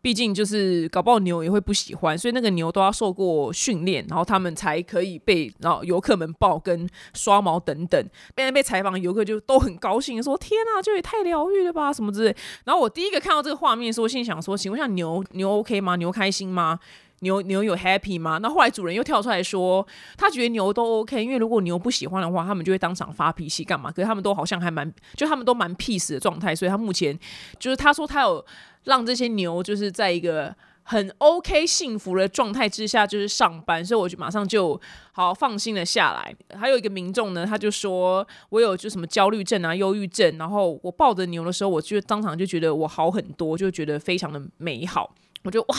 [0.06, 8.08] 毕竟就是搞不好牛也会不喜欢，所以那个牛都要受过训练，然后他们才可以被然后游客们抱跟刷毛等等。
[8.32, 12.36] 被被采访游客就都很高兴，说天啊，这也太疗愈了吧，什么之类。
[12.64, 15.96] 然后我第一个看到这个画面，时候，心想说，请问一下牛牛 OK 吗？
[15.96, 16.78] 牛开心吗？
[17.26, 18.38] 牛牛有 happy 吗？
[18.40, 19.84] 那后来主人又跳出来说，
[20.16, 23.90] 他觉得牛都 OK，因为如果牛不喜欢的话，他们就会当场发脾气干嘛？
[23.90, 27.18] 可是他们都好像还蛮，就他们都蛮 peace 的状态，所以他目前
[27.58, 28.44] 就是他说他有
[28.84, 34.80] 让这些牛就是在一个很 OK 幸福的状态之下，就是上班，所以我就马上就
[35.12, 36.32] 好放心了下来。
[36.56, 45.12] 还有一个民众呢，他就说我有就什么焦虑症啊、忧郁症，然后我抱着牛的时候，我就当场就觉得我好很多，就觉得非常的美好。
[45.42, 45.76] 我就哇，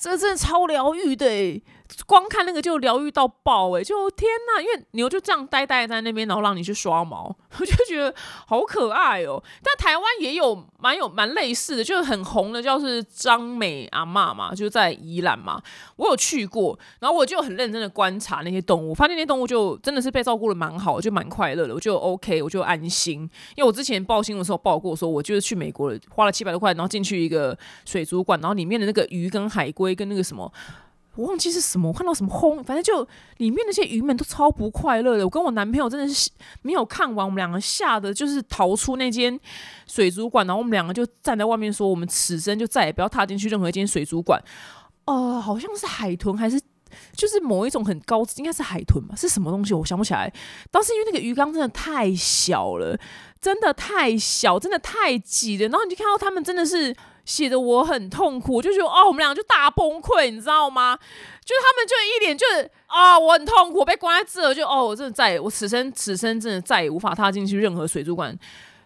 [0.00, 1.62] 这真的超疗愈的，
[2.06, 3.84] 光看那个就疗愈到爆哎！
[3.84, 8.14] 就天呐，因为牛就这样呆呆在那边，然后让你去刷毛， 我就觉得
[8.46, 9.42] 好可爱哦。
[9.62, 15.60] 但台湾也有蛮有蛮类似的，就是很红的，叫是张美阿妈嘛，就在宜兰嘛。
[15.96, 23.20] 我有去过，然后我就很认真的观察那些动物，发现那些动物就真的是被照顾的蛮好，就蛮快乐的，我就 OK，我就安心。
[23.54, 29.06] 因为我之前报新闻的时候报过，说我就是去美国了，花了七百多块，然后进去一个水族馆，然后里面的那个。
[29.10, 30.52] 鱼跟海龟跟那个什么，
[31.16, 33.06] 我忘记是什么，我看到什么轰，反正就
[33.38, 35.24] 里面那些鱼们都超不快乐的。
[35.24, 36.30] 我跟我男朋友真的是
[36.62, 39.38] 没有看完，我们两个吓得就是逃出那间
[39.86, 44.40] 水族馆，然后我们两个就站在外面说，我们此生就再也不要踏进去任何一间水族馆。
[45.06, 46.60] 呃，好像是海豚还是
[47.12, 49.16] 就是某一种很高，应该是海豚吧？
[49.16, 49.74] 是什么东西？
[49.74, 50.32] 我想不起来。
[50.70, 52.96] 当时因为那个鱼缸真的太小了，
[53.40, 56.94] 真的太小，真的太挤了，然后你就看到他们真的是。
[57.24, 60.98] 写的我很痛苦，就觉得哦，我们俩就大崩溃，你知道吗？
[61.44, 68.36] 就是他们就一脸就是啊，我很痛苦，被关在这，就哦，我真的再我此生此生真的再也无法踏进去任何水族馆。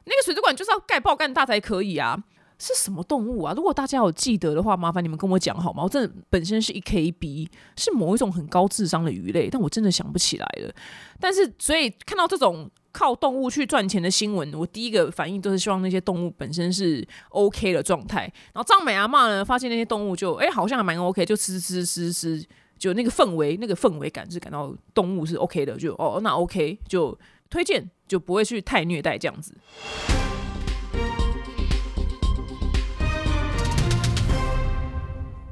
[0.04, 2.16] 那个水族馆就是要盖爆干大才可以啊！
[2.58, 3.52] 是什么动物啊？
[3.56, 5.82] 如果大家有记得的话，麻烦你们跟我讲好吗？
[5.82, 10.72] 我真的本身是一 KB，是某一种很高智商的鱼类，但我真的想不起来了。
[11.18, 12.70] 但是所以看到这种。
[12.94, 18.32] 靠动物去赚钱的新闻，我第一个反应都是希望那些动物本身是 OK 的状态。
[18.52, 22.46] 然后张美阿妈呢，发现那些动物就哎好像还蛮 OK，就吃吃吃吃，
[22.78, 27.18] 就那个氛围那个氛围感是感到动物是 OK 的，就哦那 OK 就
[27.50, 29.52] 推荐，就不会去太虐待这样子。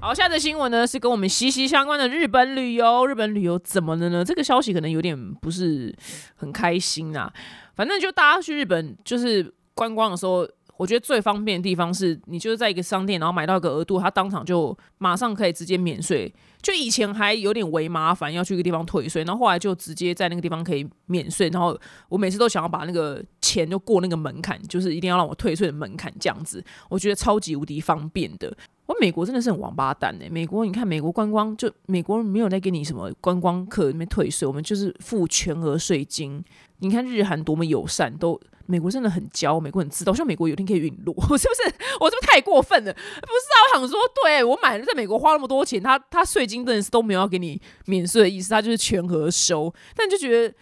[0.05, 3.07] 好，下则新闻呢是跟我们息息相关的日本旅游。
[3.07, 4.25] 日本旅游怎么了呢？
[4.25, 5.95] 这个消息可能有点不是
[6.35, 7.33] 很开心啊。
[7.77, 10.45] 反正就大家去日本就是观光的时候，
[10.77, 16.35] 我觉得最方便的地方是你就是在一个商店，然后买到一个额度，他当场就马上可以直接免税。
[16.61, 21.49] 就以前还有点为麻烦，要去一个地方退税，然后后来就直接在那个地方可以免税。
[21.51, 28.53] 然后我每次都想要把那个钱就过那个门槛，就是一定要让我退税的门槛这样子，我觉得超级无敌方便的。
[28.87, 30.29] 我美国真的是很王八蛋哎！
[30.29, 36.45] 美国你看，美国观光就美国人没有在给你什么观光客那边退税，我们就是付全额税金。
[36.81, 41.75] 你看日韩多么友善，都美国真的很骄傲，美国很知道，希望美国有天可以陨落， 是不是？
[42.01, 42.93] 我是不是太过分了？
[42.93, 50.55] 不是啊，我想说，对我买了在美国花那么多钱，他他税金真的是都没有要给你免税的意思，他就是全额收，但就觉得。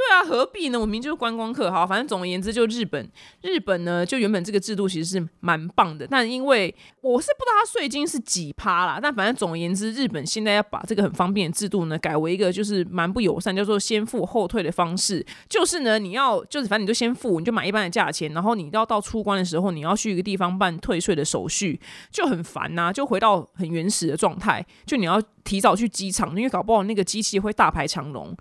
[0.00, 0.80] 对啊，何必呢？
[0.80, 3.06] 我明明就是观光客，好，反正总而言之，就日本，
[3.42, 21.78] 日本呢，就原本这个制度其实是蛮棒的，但因为我是不知道它税金是几趴啦，但反正总而言之，日本现在要把这个很方便的制度呢，改为一个就是蛮不友善，叫做先付后退的方式，就是呢，你要就是反正你就先付，你就买一般的价钱，然后你要到出关的时候，你要去一个地方办退税的手续，
[22.10, 28.34] 就很烦呐，就回到很原始的状态，就你要提早去机场，因为搞不好那个机器会大排长龙。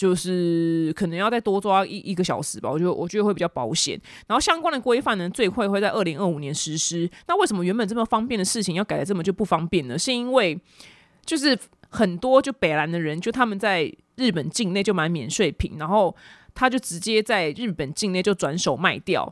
[0.00, 4.00] 就是可能要再多抓一一个小时吧，我觉得我觉得会比较保险。
[4.26, 7.06] 然后相关的规范呢，最快会在二零二五年实施。
[7.28, 9.98] 那为什么原本这么方便的事情要改的这么就不方便呢？
[9.98, 10.58] 是因为
[11.26, 11.54] 就是
[11.90, 16.16] 很多就北兰的人，就他们在日本境内就买免税品，然后
[16.54, 19.30] 他就直接在日本境内就转手卖掉，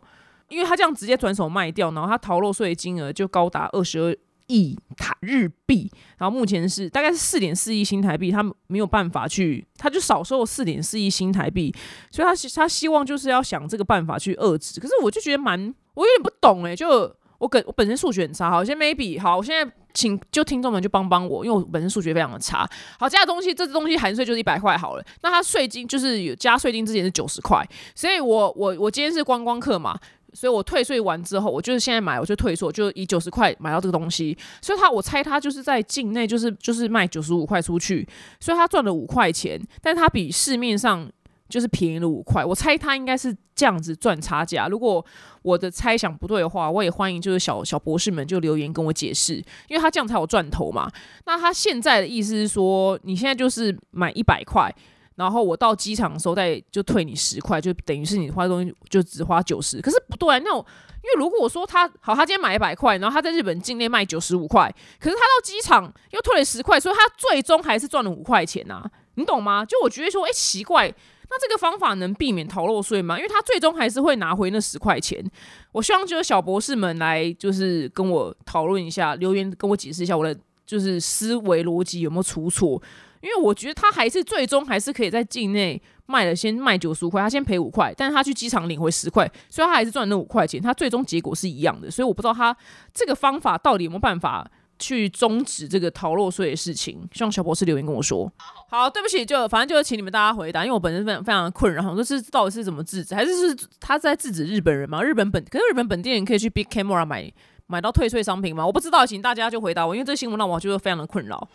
[0.50, 4.14] 因为他这样直接转手卖掉，然后他逃漏税金额就高达二十二。
[4.48, 11.74] 亿台日币，然后目前是大概是四点四亿新台币，他没有办法去，他就少收四点四亿新台币，
[12.10, 29.98] 所以他他希望就是要想这个办法去遏制，可是我就觉得蛮，我有点不懂哎，就我本我本身数学很差，好，先 maybe 好，我现在请就听众们就帮帮我，因为我本身数学非常的差，好，加东西这东西含税就是一百块好了，那他税金就是有加税金之前是九十块，所以我我我今天是观光客嘛。
[30.38, 34.38] 所以我退税完之后，我就是现在买，我就退税，我就以九十块买到这个东西。
[34.62, 41.10] 所以他，我猜他就是在境内，就是就是卖九十五块出去，所以他赚了五块钱，但他比市面上
[41.48, 42.44] 就是便宜了五块。
[42.44, 44.68] 我猜他应该是这样子赚差价。
[44.68, 45.04] 如果
[45.42, 49.34] 我的猜想不对的话，我也欢迎就是小小博士们就留言跟我解释，
[49.66, 50.88] 因为他这样才有赚头嘛。
[51.26, 54.72] 那他现在的意思是说，你现在就是买一百块。
[55.18, 59.80] 然后我到机场的时候再就退你十块，就等于是你花的东西就只花九十。
[59.80, 60.64] 可是不对，那种
[61.02, 68.84] 因为如果说他好，他今天买一百块，然后他在日本境内卖九十五块，可是他到机场又退了十块，所以他最终还是赚了五块钱呐，
[69.16, 69.64] 你懂吗？
[69.64, 70.86] 就我觉得说，哎，奇怪，
[71.28, 73.16] 那这个方法能避免逃漏税吗？
[73.18, 75.28] 因为他最终还是会拿回那十块钱。
[75.72, 80.38] 我希望就是小博士们来就是跟我讨论一下，留言跟我解释一下我的。
[80.68, 82.78] 就是思维逻辑有没有出错？
[83.20, 91.90] 因为我觉得他还是最终还是可以在境内卖了，先卖九十五块，他先赔五块，但是他去机场领回十块，所以他还是赚那五块钱，他最终结果是一样的。
[91.90, 92.56] 所以我不知道他
[92.94, 94.48] 这个方法到底有没有办法
[94.78, 97.06] 去终止这个逃漏税的事情。
[97.12, 98.32] 希望小博士留言跟我说。
[98.70, 105.02] 好，对不起，就反正就是请你们大家回答，因为我本身非常非常的困扰，说是到底是怎么制止，还是是他在制止日本人吗？
[105.02, 107.30] 日本本可是日本本地人可以去 Big Camera 买
[107.66, 108.64] 买到退税商品吗？
[108.64, 111.48] 我不知道，请大家就回答我，因为这新闻让我觉得非常的困扰。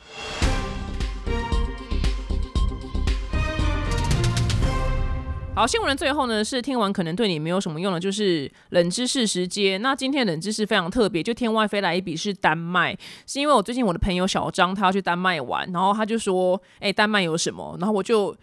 [5.55, 9.79] 好，新闻的最后呢，是听完可能对你没有什么用的，就是冷知识时间。
[9.83, 12.97] 那今天冷知识非常特别，就天外飞来一笔是丹麦，
[13.27, 17.77] 是因为我最近我的朋友小张他要去丹麦玩，然后他就说，哎，丹麦有什么？
[17.79, 18.35] 然后我就。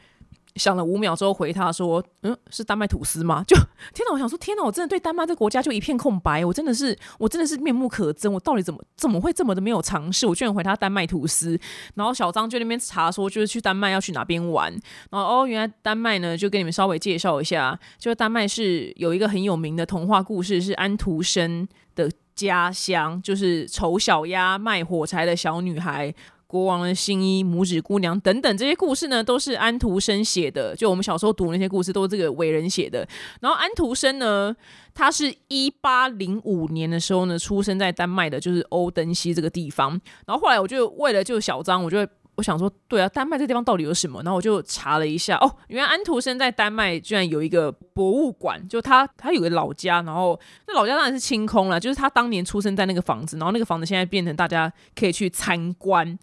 [0.57, 3.57] 想了五秒之后回他说：“嗯，是丹麦吐司吗？”就
[3.95, 4.13] 天哪！
[4.13, 4.65] 我想说，天哪！
[4.65, 6.45] 我真的对丹麦这个国家就一片空白。
[6.45, 8.31] 我真的是，我真的是面目可憎。
[8.31, 10.27] 我到底怎么怎么会这么的没有尝试？
[10.27, 11.59] 我居然回他丹麦吐司。
[11.95, 14.73] 然后小张就那边查说，就是去丹麦要去哪边玩。
[15.11, 26.15] 然后哦，原来丹麦呢，就跟你们稍微介绍一下，就是丹麦是有一个很有名的童话故事，是安徒生的家乡，就是丑小鸭卖火柴的小女孩。
[26.51, 30.75] 国王的新衣、拇指姑娘等等这些故事呢，都是安徒生写的。
[30.75, 33.07] 就我们小时候读那些故事，都是这个伟人写的。
[33.41, 34.53] 然后安徒生呢，
[34.93, 39.91] 他是一八零五年的时候呢，出生在丹麦的，就是欧登西这个地方。
[40.27, 42.05] 然后后来我就为了就小张，我就
[42.41, 44.23] 我想说，对啊，丹麦这地方到底有什么？
[44.23, 56.19] 然后我就查了一下，哦，原来安徒生在丹麦居然有一个博物馆，就他他有个老家，然后那老家当然是清空了，就是他当年出生在那个房子，然后那个房子现在变成大家可以去参观。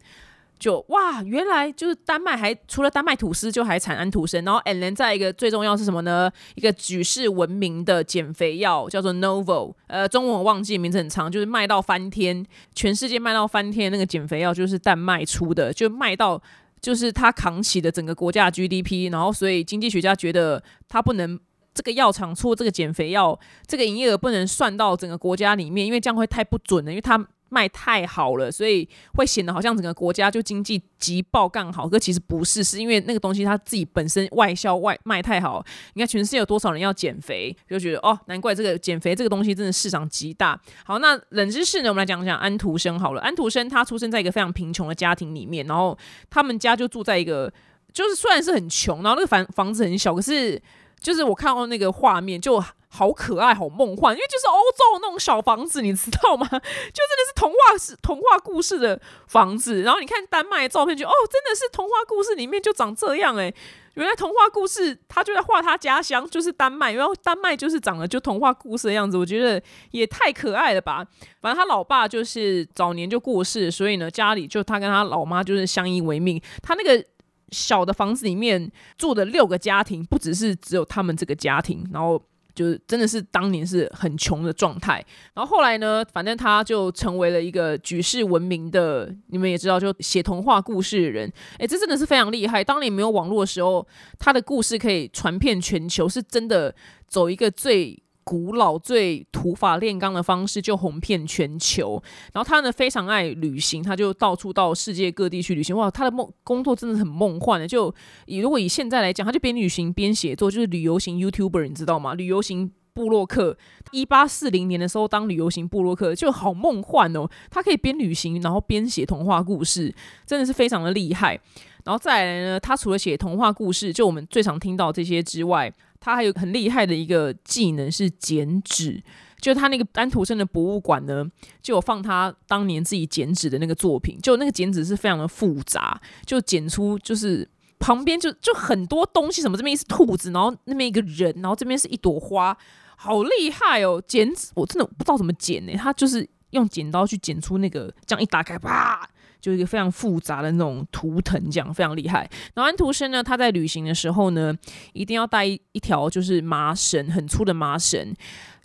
[0.59, 4.43] 就哇，原来就是丹麦还除了丹麦吐司，就还产安徒生。
[4.43, 6.31] 然后 and then 再一个最重要是什么呢？
[6.55, 16.41] 一个举世闻名的减肥药叫做 Novo，呃，中文我忘记名字很长，就是卖到翻天，全世界卖到翻天那个减肥药就是丹麦出的，就卖到
[16.81, 19.11] 就是它扛起的整个国家 GDP。
[19.11, 21.39] 然后所以经济学家觉得它不能
[21.73, 27.27] 这个药厂出这个减肥药，这个营业额不能算到整个国家里面，因为这样会太不准了，因为它。
[27.49, 35.65] 卖太好了，所以会显得好像整个国家就经济急爆干好，可其实不是，是因为那个东西它自己本身外销外卖太好。
[35.93, 40.59] 你看全世界有多少人要减肥，就觉得哦，难怪这个减肥这个东西真的市场极大。
[40.85, 43.21] 好，那冷知识呢，我们来讲讲安徒生好了。
[43.21, 45.97] 安徒生他出生在一个非常贫穷的家庭里面，然后
[46.29, 47.51] 他们家就住在一个，
[47.93, 50.61] 就是虽然是很穷，然后那个房房子很小，可是
[50.99, 52.63] 就是我看到那个画面就。
[52.89, 56.47] 好可爱，好梦幻，因为就是欧洲那种小房子，你知道吗？
[56.49, 59.81] 就真的是童话是童话故事的房子。
[59.81, 63.53] 然后你看丹麦的照片，就哦，真的是童话故事里面就长这样哎。
[63.95, 69.17] 原来童话故事他就在画他家乡，就是丹麦，然后丹麦就是长得就童话故事的样子。
[69.17, 69.61] 我觉得
[69.91, 71.05] 也太可爱了吧！
[71.41, 76.39] 反正他老爸就是早年就过世，所以呢，家里就他跟他老妈就是相依为命。
[76.61, 77.03] 他那个
[77.49, 82.21] 小的房子里面住的六个家庭，不只是只有他们这个家庭，然后。
[82.57, 85.05] 就是真的是当年是很穷的状态，
[85.35, 91.31] 然后后来呢，反正他就成为了一个举世闻名的，你们也知道，就写童话故事的人。
[91.59, 92.63] 哎，这真的是非常厉害。
[92.63, 93.87] 当年没有网络的时候，
[94.17, 96.73] 他的故事可以传遍全球，是真的
[97.07, 98.01] 走一个最。
[98.27, 102.03] 古老最土法炼钢的方式就红遍全球，
[102.33, 105.73] 然后他呢非常爱旅行，他就到处到世界各地去旅行。
[105.77, 107.65] 哇，他的梦工作真的很梦幻的。
[107.65, 107.93] 就
[108.25, 112.15] 以如果以现在来讲，他就边旅行边写作，就是旅游型 YouTuber，你知道吗？
[112.15, 113.57] 旅游型布洛克。
[113.91, 121.39] 一八四零年的时候当旅游型布洛克就好梦幻哦，他可以边旅行然后边写童话故事，真的是非常的厉害。
[121.85, 125.71] 然后再来呢，他除了写童话故事，就我们最常听到这些之外。
[125.99, 129.03] 他还有很厉害的一个技能是剪纸，
[129.39, 131.25] 就他那个安徒生的博物馆呢，
[131.61, 137.47] 就有放他当年自己剪纸的那个作品，就那个剪纸是非常的复杂，就剪出就是
[137.79, 142.57] 旁边就就很多东西，什么这边是兔子，然后那边一个人，然后这边是一朵花，
[142.95, 144.01] 好厉害哦！
[144.07, 149.07] 剪纸我真的不知道怎么剪呢，他就是用剪刀去剪出那个，这样一打开，啪。
[149.39, 152.29] 就一个非常复杂的那种图腾，这样非常厉害。
[152.53, 154.53] 然后安徒生呢，他在旅行的时候呢，
[154.93, 158.13] 一定要带一条就是麻绳，很粗的麻绳。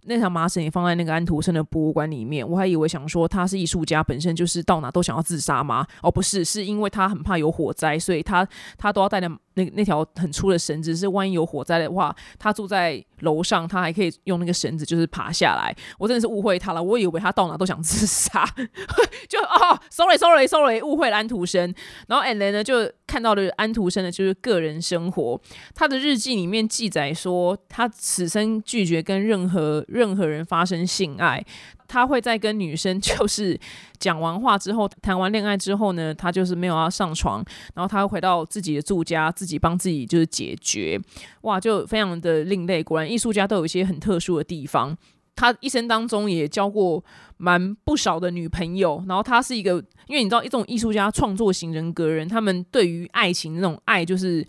[0.05, 2.49] 那条麻绳也放在那个安徒生的博物馆里面。
[2.49, 5.87] 我还以为想说他是艺术家，本身就是到哪都想要自杀吗？
[6.03, 8.47] 哦，不是，是因为他很怕有火灾，所以他
[8.77, 10.97] 他都要带着那那条很粗的绳子。
[10.97, 13.05] 是万一有火灾的话，他住在。
[13.23, 15.73] 楼上他还可以用那个绳子，就是爬下来。
[15.97, 18.45] 我真的是误会他了，我以为他到哪都想自杀，
[19.31, 21.73] 就哦，sorry sorry sorry，误会了安徒生。
[22.09, 25.41] 然后 and then 呢，就看到了安徒生的就是个人生活。
[25.73, 31.45] 他的日记里面记载说，他此生拒绝跟任何任何人发生性爱。
[31.87, 33.59] 他会在跟女生 就是
[33.99, 40.99] 讲完话之后，谈完恋爱之后呢，他就是没有要上床，然后他会回到自己的住家，自己帮自己就是解决。
[41.43, 42.83] 哇，就非常的另类。
[42.83, 44.97] 果然，艺术家都有一些很特殊的地方。
[45.35, 47.03] 他一生当中也交过
[47.39, 54.47] 蛮不少的女朋友，然后他是一个，因为你知道，一种艺术家创作型人格人，他们对于爱情那种爱就是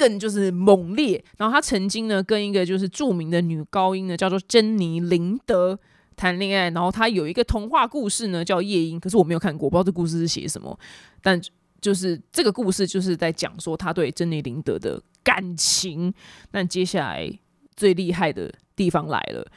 [0.00, 1.22] 更就是猛烈。
[1.36, 5.78] 然后他曾经呢跟一个就是著名的女高音呢叫做珍妮林德。
[6.16, 10.78] 谈恋爱，然后他有一个童话故事呢，叫《夜莺》，可是我没有看过，不知道这故事是写什么。
[11.22, 11.40] 但
[11.80, 16.12] 就是这个故事就是在讲说他对珍妮林德的感情。
[16.52, 17.32] 那接下来
[17.74, 19.50] 最厉害的地方来了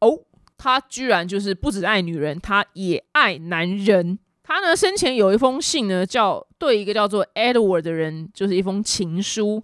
[0.00, 0.18] 哦，
[0.56, 4.18] 他居然就是不止爱女人，他也爱男人。
[4.48, 9.62] 他呢生前有一封信呢，叫对一个叫做 Edward 的人，就是一封情书。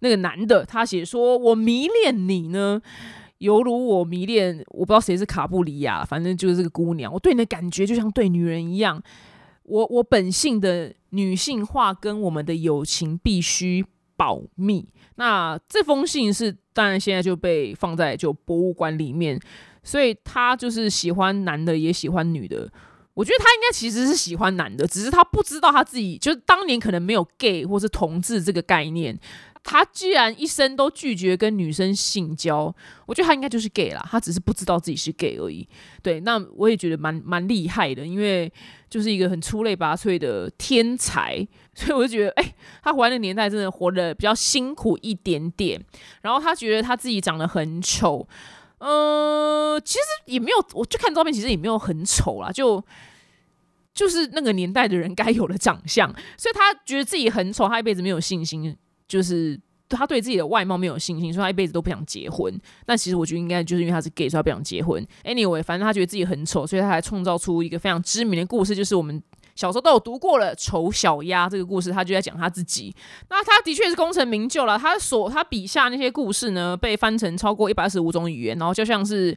[0.00, 2.82] 那个男的他写说：“我迷恋你呢。”
[3.38, 7.10] 犹如我迷恋，我不知道谁是卡布里亚，反正就是这个姑娘。
[7.10, 9.02] 我对你的感觉就像对女人一样。
[9.62, 13.84] 我我本性的女性化跟我们的友情必须
[14.18, 14.86] 保密。
[15.14, 19.40] 那这封信是当然现在就被放在就博物馆里面，
[19.82, 22.70] 所以他就是喜欢男的也喜欢女的。
[23.16, 29.18] 我觉得他应该其实是喜欢男的，只是他不知道他自己就是当年可能没有 gay 或是同志这个概念。
[29.64, 32.72] 他既然一生都拒绝跟女生性交，
[33.04, 35.66] 我觉得他应该就是 gay 啦，他只是不知道自己是 gay 而已。
[36.02, 38.52] 对，那我也觉得蛮蛮厉害的，因为
[38.88, 41.44] 就是一个很出类拔萃的天才，
[41.74, 45.82] 所以我就觉得，哎，他活的年代真的活得比较辛苦一点点。
[46.22, 48.28] 然后他觉得他自己长得很丑，
[48.78, 52.84] 呃，其实也没有，我就看照片，其实也没有很丑啦，就
[53.94, 58.76] 就是那个年代的人该有的长相，所以他觉得自己很丑，他一辈子没有信心。
[59.08, 59.56] 就是
[59.88, 62.52] 他对自己的外貌没有信心，所以他一辈子都不想结婚。
[62.84, 65.00] 但其实我觉得应该就是因为他是 gay，所以他不想结婚。
[65.22, 69.22] Anyway，反正他觉得自己很丑，所以他还创造出一个非常知名的故事，就是我们
[69.56, 71.90] 小时候都有读过了《丑小鸭》这个故事。
[71.90, 72.94] 他就在讲他自己。
[73.28, 74.78] 那他的确是功成名就了。
[74.78, 78.56] 他所他笔下那些故事呢，被翻成超过一百二十五种语言。
[78.56, 79.36] 然后就像是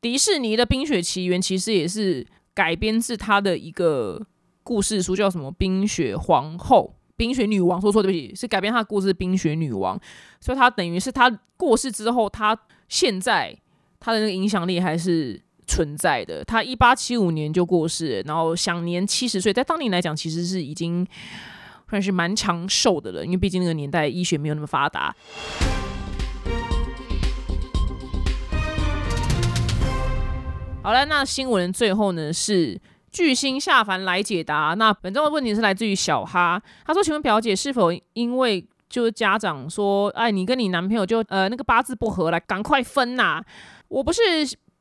[0.00, 4.24] 迪士尼的《冰雪奇缘》，其实也是改编自他的一个
[4.62, 6.94] 故事书，叫什么《冰雪皇后》。
[7.18, 9.10] 冰雪女王说错，对不起，是改编她的故事。
[9.10, 9.98] 冰雪女王，
[10.38, 12.54] 所以她等于是她过世之后，她
[12.90, 13.56] 现在
[13.98, 16.44] 她的那个影响力还是存在的。
[16.44, 21.06] 他一八七五年就过世，然后享年七十岁，在当年来讲，其实是已经
[21.90, 25.14] 算是蛮长寿的了，因为毕竟那个年代医学没有那么发达。
[30.82, 32.80] 好了，那新闻最后呢是。
[33.12, 34.74] 巨星下凡来解答。
[34.76, 43.42] 那本周的问题是来自于小哈，他说：“请问表姐是否因为就是家长说，哎，你跟你男朋友就呃那个八字不合，来赶快分呐？”
[43.88, 44.20] 我不是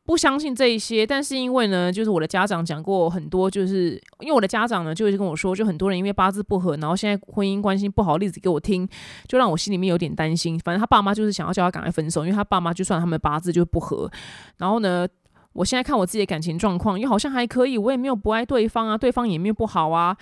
[0.05, 8.87] 不相信这一些，但是因为呢，就是我的家长讲过很多，就是因为我的家长呢，就会跟我说，就很多人因为八字不合，然后现在婚姻关系不好，例子给我听，
[9.27, 10.59] 就让我心里面有点担心。
[10.59, 14.09] 反正他爸妈就是想要叫他赶快分手，因为他爸妈就算他们八字就不合，
[14.57, 15.07] 然后呢。
[15.55, 20.13] 我现在看我自己的感情状况，又好像还可以，我也没有不爱对方啊，对方也没有不好啊。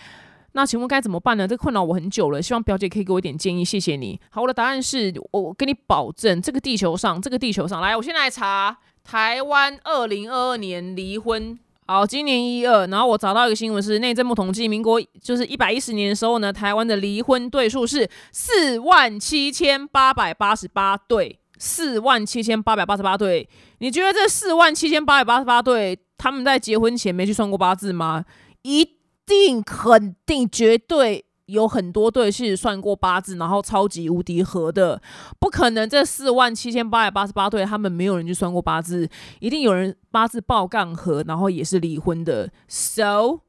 [0.52, 1.48] 那请问该怎么办呢？
[1.48, 4.22] 这困扰我很久了，希望表姐可以给我一点建议，谢谢你。
[4.30, 21.40] 好，我的答案是我跟你保证，这个地球上，这个地球上，来，我现在查台湾二零二二年离婚，好，今年一二，然后我找到一个新闻是内政部统计，民国就是一百一十年的时候呢，台湾的离婚对数是四万七千八百八十八对。
[21.60, 23.48] 四万七千八百八十八对，
[23.78, 28.26] 你觉得这四万七千八百八十八对，他们在结婚前没去算过八字吗？
[28.64, 28.84] 一
[29.26, 35.02] 定、肯定、绝对有很多对是算过八字，然后超级无敌合的，
[35.40, 42.52] 不可能这四万七千八百八十八对，他们没有人去算过八字，一定有人八字爆杠合，然后也是离婚的。
[42.68, 43.42] So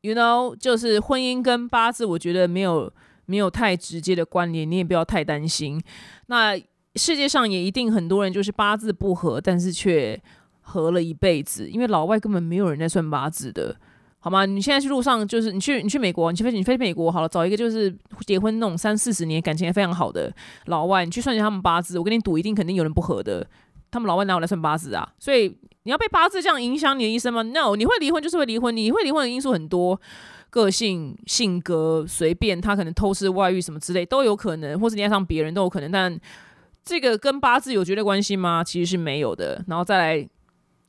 [0.00, 2.92] you know，就是婚姻跟八字，我觉得没有
[3.26, 5.82] 没有太直接的关联，你也不要太担心。
[6.26, 6.60] 那。
[6.94, 10.22] 世界上也一定很多人就是八字不合，但是却
[10.60, 13.74] 合了一辈子，因为老外根本没有人在算八字的，
[14.24, 14.46] 好吗？
[14.46, 17.92] 你现在去路上，就是你去你去美国，你去飞你飞美国好了，找一个就是
[18.24, 20.32] 结婚那种三四十年感情非常好的
[20.66, 23.44] 老外，你去算一下他们八字，我跟你赌，一定肯定有人不合的。
[23.90, 25.12] 他们老外哪有来算八字啊？
[25.18, 25.48] 所以
[25.82, 30.00] 你要被八字这样影响你的一生吗？No，你会离婚就是会离婚，你会离婚的因素很多，
[30.50, 36.20] 个性、性格、随便，他可能偷吃、外遇什么之类都有可能，或是你爱上别人都有可能，但。
[36.84, 38.64] 这个跟八字有绝对关系吗？
[38.64, 39.64] 其实是没有的。
[39.68, 40.28] 然后再来给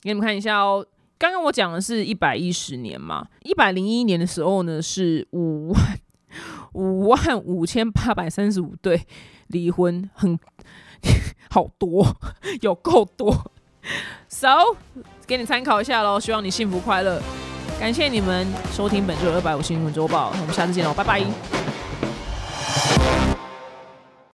[0.05, 0.83] 你们看一下哦。
[1.23, 5.97] 刚刚我讲的是一百一十年嘛，一百零一年的时候呢是五万
[6.73, 9.01] 五万五千八百三十五对
[9.47, 10.37] 离婚，很
[11.49, 12.05] 好多，
[12.59, 13.49] 有够多。
[14.27, 14.75] So，
[15.25, 17.21] 给你参考一下喽，希望你幸福快乐。
[17.79, 21.23] 感谢你们收听本周的二百五新闻周报，我们下次见喽，拜拜。